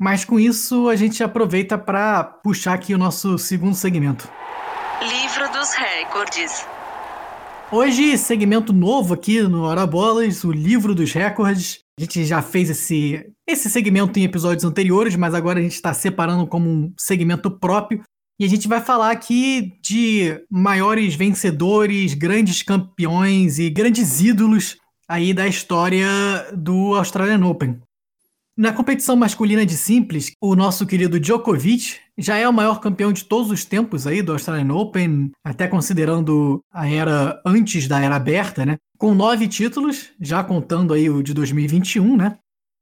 [0.00, 4.28] Mas com isso a gente aproveita para puxar aqui o nosso segundo segmento.
[5.00, 6.66] Livro dos Recordes.
[7.70, 11.80] Hoje, segmento novo aqui no Hora Bolas, o livro dos recordes.
[11.98, 15.92] A gente já fez esse, esse segmento em episódios anteriores, mas agora a gente está
[15.92, 18.02] separando como um segmento próprio.
[18.40, 25.34] E a gente vai falar aqui de maiores vencedores, grandes campeões e grandes ídolos aí
[25.34, 26.08] da história
[26.56, 27.78] do Australian Open.
[28.58, 33.22] Na competição masculina de simples, o nosso querido Djokovic já é o maior campeão de
[33.24, 38.66] todos os tempos aí do Australian Open, até considerando a era antes da era aberta,
[38.66, 38.76] né?
[38.98, 42.36] Com nove títulos, já contando aí o de 2021, né?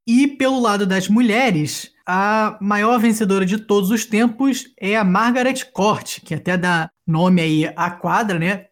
[0.09, 5.63] E pelo lado das mulheres, a maior vencedora de todos os tempos é a Margaret
[5.75, 8.65] Court, que até dá nome aí à quadra, né?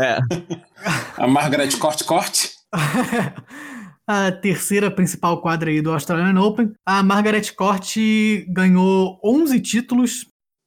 [0.00, 0.18] É.
[1.22, 2.48] a Margaret Court Court?
[4.06, 6.72] a terceira principal quadra aí do Australian Open.
[6.86, 7.96] A Margaret Court
[8.48, 10.26] ganhou 11 títulos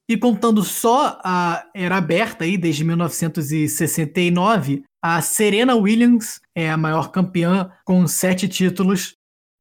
[0.10, 7.12] e contando só a era aberta aí desde 1969, a Serena Williams é a maior
[7.12, 9.18] campeã com sete títulos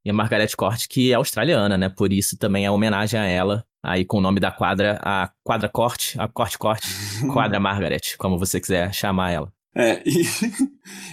[0.07, 1.89] e a Margaret Court, que é australiana, né?
[1.89, 5.69] Por isso também é homenagem a ela, aí com o nome da quadra, a quadra
[5.69, 6.85] Court, a Court Court,
[7.33, 9.53] quadra Margaret, como você quiser chamar ela.
[9.77, 10.23] É, e,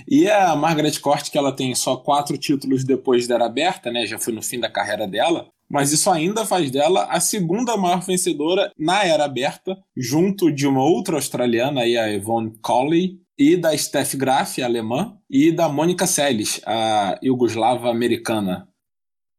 [0.24, 4.06] e a Margaret Court, que ela tem só quatro títulos depois da era aberta, né?
[4.08, 5.50] Já foi no fim da carreira dela.
[5.70, 10.84] Mas isso ainda faz dela a segunda maior vencedora na era aberta, junto de uma
[10.84, 16.06] outra australiana, aí, a Yvonne Colley, e da Steph Graf, a alemã, e da Mônica
[16.06, 18.68] Seles, a iugoslava americana.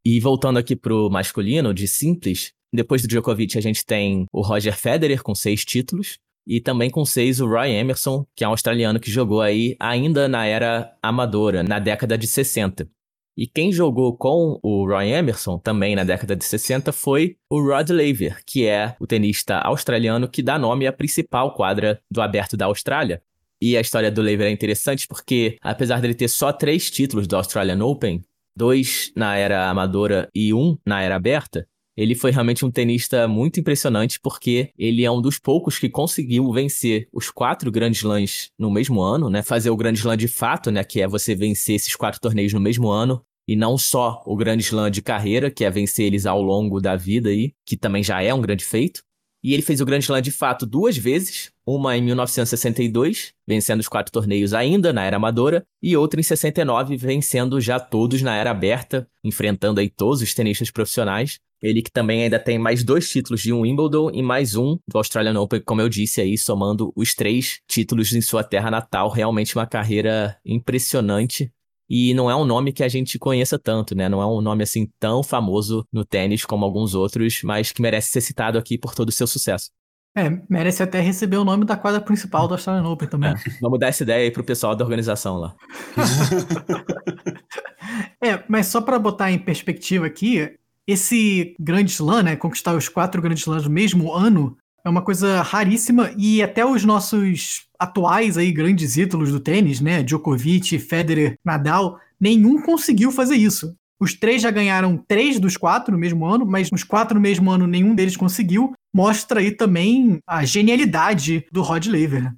[0.05, 4.77] E voltando aqui pro masculino, de simples, depois do Djokovic a gente tem o Roger
[4.77, 6.19] Federer com seis títulos.
[6.47, 10.29] E também com seis o Roy Emerson, que é um australiano que jogou aí ainda
[10.29, 12.89] na era amadora, na década de 60.
[13.37, 17.91] E quem jogou com o Roy Emerson também na década de 60 foi o Rod
[17.91, 22.67] Laver, que é o tenista australiano que dá nome à principal quadra do Aberto da
[22.67, 23.21] Austrália.
[23.61, 27.35] E a história do Laver é interessante porque, apesar dele ter só três títulos do
[27.35, 28.23] Australian Open,
[28.57, 31.67] dois na era amadora e um na era aberta,
[31.97, 36.51] ele foi realmente um tenista muito impressionante porque ele é um dos poucos que conseguiu
[36.53, 39.43] vencer os quatro grandes lãs no mesmo ano, né?
[39.43, 40.83] Fazer o grande slam de fato, né?
[40.83, 43.25] Que é você vencer esses quatro torneios no mesmo ano.
[43.47, 46.97] E não só o grande slam de carreira, que é vencer eles ao longo da
[46.97, 49.03] vida aí, que também já é um grande feito.
[49.45, 53.89] E ele fez o Grande Slam de fato duas vezes, uma em 1962, vencendo os
[53.89, 58.51] quatro torneios ainda na era amadora, e outra em 69, vencendo já todos na era
[58.51, 61.39] aberta, enfrentando aí todos os tenistas profissionais.
[61.63, 64.99] Ele que também ainda tem mais dois títulos de um Wimbledon e mais um do
[64.99, 69.09] Australian Open, como eu disse aí, somando os três títulos em sua terra natal.
[69.09, 71.51] Realmente uma carreira impressionante
[71.89, 74.09] e não é um nome que a gente conheça tanto, né?
[74.09, 78.11] Não é um nome assim tão famoso no tênis como alguns outros, mas que merece
[78.11, 79.71] ser citado aqui por todo o seu sucesso.
[80.17, 83.31] É, merece até receber o nome da quadra principal do Australian Open também.
[83.31, 85.57] É, vamos dar essa ideia aí pro pessoal da organização lá.
[88.23, 90.55] é, mas só para botar em perspectiva aqui,
[90.87, 95.43] esse grande slam, né, conquistar os quatro grandes slams no mesmo ano, é uma coisa
[95.43, 101.99] raríssima e até os nossos atuais aí grandes ídolos do tênis, né, Djokovic, Federer, Nadal,
[102.21, 103.75] nenhum conseguiu fazer isso.
[104.01, 107.51] Os três já ganharam três dos quatro no mesmo ano, mas nos quatro no mesmo
[107.51, 108.73] ano nenhum deles conseguiu.
[108.95, 112.33] Mostra aí também a genialidade do Rod Laver.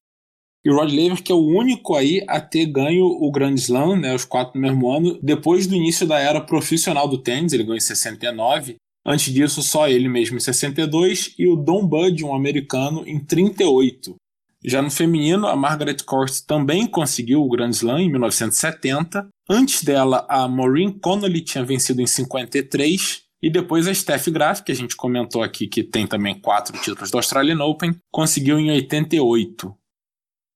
[0.65, 3.97] E o Rod Laver que é o único aí a ter ganho o Grand Slam,
[3.97, 7.63] né, os quatro no mesmo ano, depois do início da era profissional do tênis, ele
[7.63, 8.77] ganhou em 69.
[9.07, 14.17] Antes disso, só ele mesmo em 62 e o Don Budd, um americano, em 38.
[14.65, 19.29] Já no feminino, a Margaret Court também conseguiu o Grand Slam em 1970.
[19.49, 23.24] Antes dela, a Maureen Connolly tinha vencido em 53.
[23.42, 27.11] E depois a Steph Graf, que a gente comentou aqui que tem também quatro títulos
[27.11, 29.72] do Australian Open, conseguiu em 88.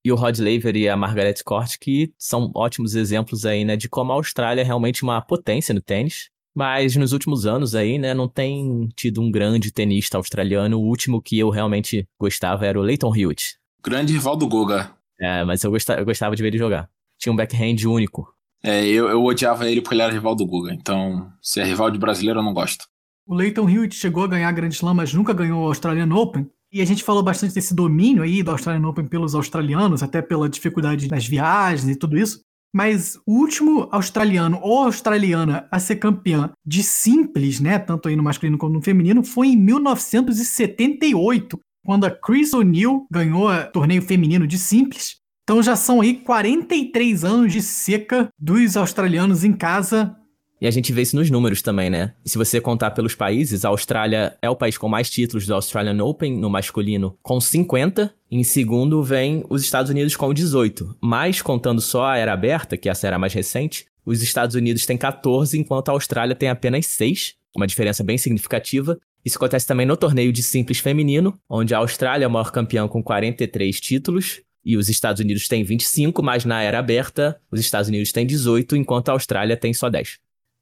[0.04, 3.88] E o Rod Laver e a Margaret Court, que são ótimos exemplos aí, né, de
[3.88, 6.30] como a Austrália é realmente uma potência no tênis.
[6.54, 10.78] Mas nos últimos anos aí, né, não tem tido um grande tenista australiano.
[10.78, 13.56] O último que eu realmente gostava era o Leighton Hewitt.
[13.84, 14.92] Grande rival do Goga.
[15.20, 16.88] É, mas eu gostava, eu gostava de ver ele jogar.
[17.18, 18.26] Tinha um backhand único.
[18.62, 20.72] É, eu, eu odiava ele porque ele era rival do Guga.
[20.72, 22.86] Então, se é rival de brasileiro, eu não gosto.
[23.26, 26.46] O Leighton Hewitt chegou a ganhar Grand Slam, mas nunca ganhou o Australian Open.
[26.72, 30.48] E a gente falou bastante desse domínio aí do Australian Open pelos australianos, até pela
[30.48, 32.40] dificuldade nas viagens e tudo isso.
[32.72, 38.22] Mas o último australiano ou australiana a ser campeã de simples, né, tanto aí no
[38.22, 44.46] masculino como no feminino, foi em 1978, quando a Chris O'Neill ganhou o torneio feminino
[44.46, 45.16] de simples.
[45.50, 50.14] Então já são aí 43 anos de seca dos australianos em casa.
[50.60, 52.14] E a gente vê isso nos números também, né?
[52.24, 55.54] E se você contar pelos países, a Austrália é o país com mais títulos do
[55.56, 58.14] Australian Open no masculino, com 50.
[58.30, 60.96] Em segundo vem os Estados Unidos com 18.
[61.02, 64.96] Mas contando só a era aberta, que essa era mais recente, os Estados Unidos têm
[64.96, 68.96] 14, enquanto a Austrália tem apenas 6, uma diferença bem significativa.
[69.24, 72.86] Isso acontece também no torneio de simples feminino, onde a Austrália é o maior campeão
[72.86, 77.88] com 43 títulos, e os Estados Unidos têm 25, mas na era aberta, os Estados
[77.88, 80.18] Unidos têm 18, enquanto a Austrália tem só 10.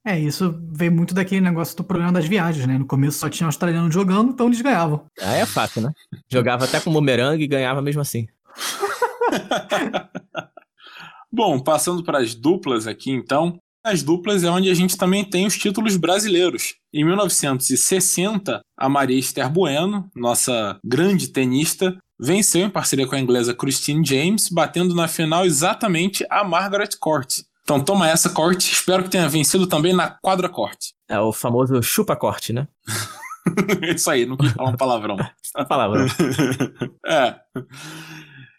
[0.06, 2.78] É, isso veio muito daquele negócio do programa das viagens, né?
[2.78, 5.04] No começo só tinha australiano jogando, então eles ganhavam.
[5.20, 5.92] Ah, é fácil, né?
[6.30, 8.26] Jogava até com bumerangue e ganhava mesmo assim.
[11.30, 13.58] Bom, passando para as duplas aqui então.
[13.84, 16.74] As duplas é onde a gente também tem os títulos brasileiros.
[16.92, 23.54] Em 1960, a Maria Esther Bueno, nossa grande tenista, venceu em parceria com a inglesa
[23.54, 27.40] Christine James, batendo na final exatamente a Margaret Court.
[27.62, 30.94] Então toma essa corte, espero que tenha vencido também na quadra corte.
[31.08, 32.66] É o famoso chupa-corte, né?
[33.94, 35.16] Isso aí, não quis falar um palavrão.
[35.56, 36.06] É palavrão.
[37.06, 37.34] é.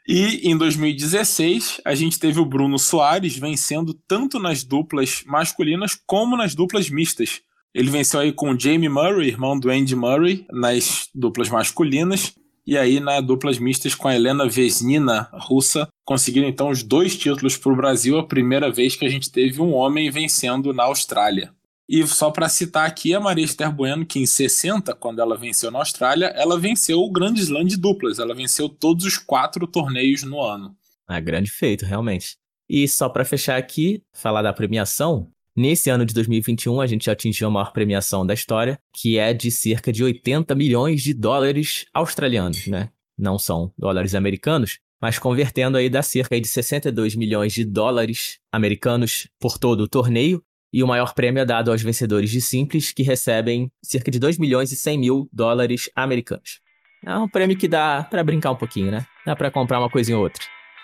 [0.08, 6.36] E em 2016, a gente teve o Bruno Soares vencendo tanto nas duplas masculinas como
[6.36, 7.42] nas duplas mistas.
[7.74, 12.34] Ele venceu aí com o Jamie Murray, irmão do Andy Murray, nas duplas masculinas.
[12.70, 17.58] E aí, na duplas mistas com a Helena Vesnina, russa, conseguiram então os dois títulos
[17.58, 21.52] para o Brasil, a primeira vez que a gente teve um homem vencendo na Austrália.
[21.90, 25.72] E só para citar aqui a Maria Esther Bueno, que em 60, quando ela venceu
[25.72, 28.20] na Austrália, ela venceu o Grande Slam de duplas.
[28.20, 30.76] Ela venceu todos os quatro torneios no ano.
[31.08, 32.38] Ah, grande feito, realmente.
[32.70, 35.28] E só para fechar aqui, falar da premiação.
[35.62, 39.52] Nesse ano de 2021, a gente atingiu a maior premiação da história, que é de
[39.52, 42.92] cerca de 80 milhões de dólares australianos, né?
[43.18, 49.28] Não são dólares americanos, mas convertendo aí dá cerca de 62 milhões de dólares americanos
[49.38, 50.42] por todo o torneio,
[50.72, 54.38] e o maior prêmio é dado aos vencedores de simples, que recebem cerca de 2
[54.38, 56.62] milhões e 100 mil dólares americanos.
[57.06, 59.06] É um prêmio que dá para brincar um pouquinho, né?
[59.26, 60.42] Dá para comprar uma coisinha ou outra.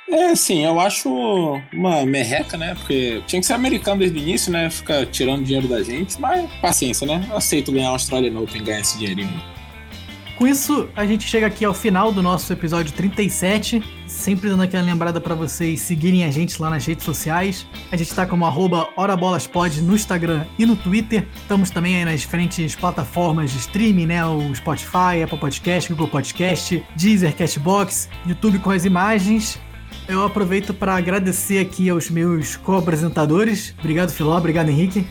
[0.07, 1.09] É, sim, eu acho
[1.73, 2.75] uma merreca, né?
[2.75, 4.69] Porque tinha que ser americano desde o início, né?
[4.69, 7.25] Fica tirando dinheiro da gente, mas paciência, né?
[7.29, 9.55] Eu aceito ganhar o Australian Open, ganhar esse dinheirinho.
[10.37, 13.81] Com isso, a gente chega aqui ao final do nosso episódio 37.
[14.05, 17.65] Sempre dando aquela lembrada para vocês seguirem a gente lá nas redes sociais.
[17.89, 21.25] A gente tá como arroba HoraBolasPod no Instagram e no Twitter.
[21.37, 24.25] Estamos também aí nas diferentes plataformas de streaming, né?
[24.25, 29.57] O Spotify, Apple Podcast, Google Podcast, Deezer, Cashbox, YouTube com as imagens.
[30.07, 33.73] Eu aproveito para agradecer aqui aos meus co-apresentadores.
[33.79, 34.37] Obrigado, Filó.
[34.37, 35.05] Obrigado, Henrique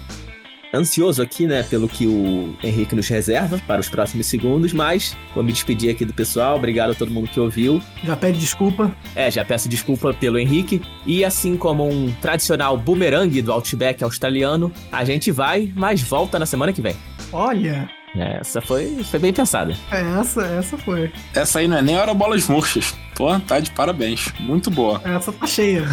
[0.74, 5.44] ansioso aqui, né, pelo que o Henrique nos reserva para os próximos segundos, mas vou
[5.44, 6.56] me despedir aqui do pessoal.
[6.56, 7.80] Obrigado a todo mundo que ouviu.
[8.02, 8.94] Já pede desculpa.
[9.14, 10.82] É, já peço desculpa pelo Henrique.
[11.06, 16.46] E assim como um tradicional boomerang do Outback australiano, a gente vai, mas volta na
[16.46, 16.96] semana que vem.
[17.32, 18.03] Olha!
[18.16, 19.76] Essa foi, foi bem pensada.
[19.90, 21.12] Essa, essa foi.
[21.34, 22.94] Essa aí não é nem hora bolas murchas.
[23.16, 24.32] Pô, tá de parabéns.
[24.38, 25.00] Muito boa.
[25.04, 25.84] Essa tá cheia.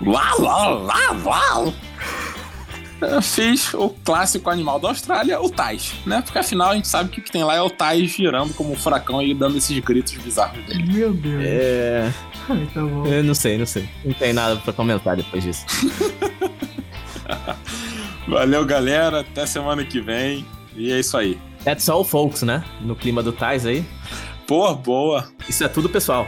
[0.00, 1.72] Lá, lá, lá, lá.
[3.02, 6.20] Eu fiz o clássico animal da Austrália, o Tais, né?
[6.22, 8.72] Porque afinal a gente sabe que o que tem lá é o Tais girando como
[8.72, 10.92] um furacão e dando esses gritos bizarros dele.
[10.92, 11.42] Meu Deus.
[11.44, 12.12] É.
[12.48, 13.06] Ai, tá bom.
[13.06, 13.88] Eu não sei, não sei.
[14.04, 15.64] Não tem nada pra comentar depois disso.
[18.28, 19.20] Valeu, galera.
[19.20, 20.44] Até semana que vem.
[20.80, 21.38] E é isso aí.
[21.62, 22.64] That's all, folks, né?
[22.80, 23.84] No clima do Tais aí.
[24.46, 25.28] Pô, boa.
[25.46, 26.26] Isso é tudo, pessoal.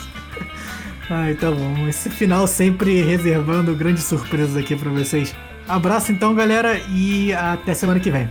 [1.08, 1.88] Ai, tá bom.
[1.88, 5.34] Esse final sempre reservando grandes surpresas aqui pra vocês.
[5.66, 8.28] Abraço então, galera, e até semana que vem.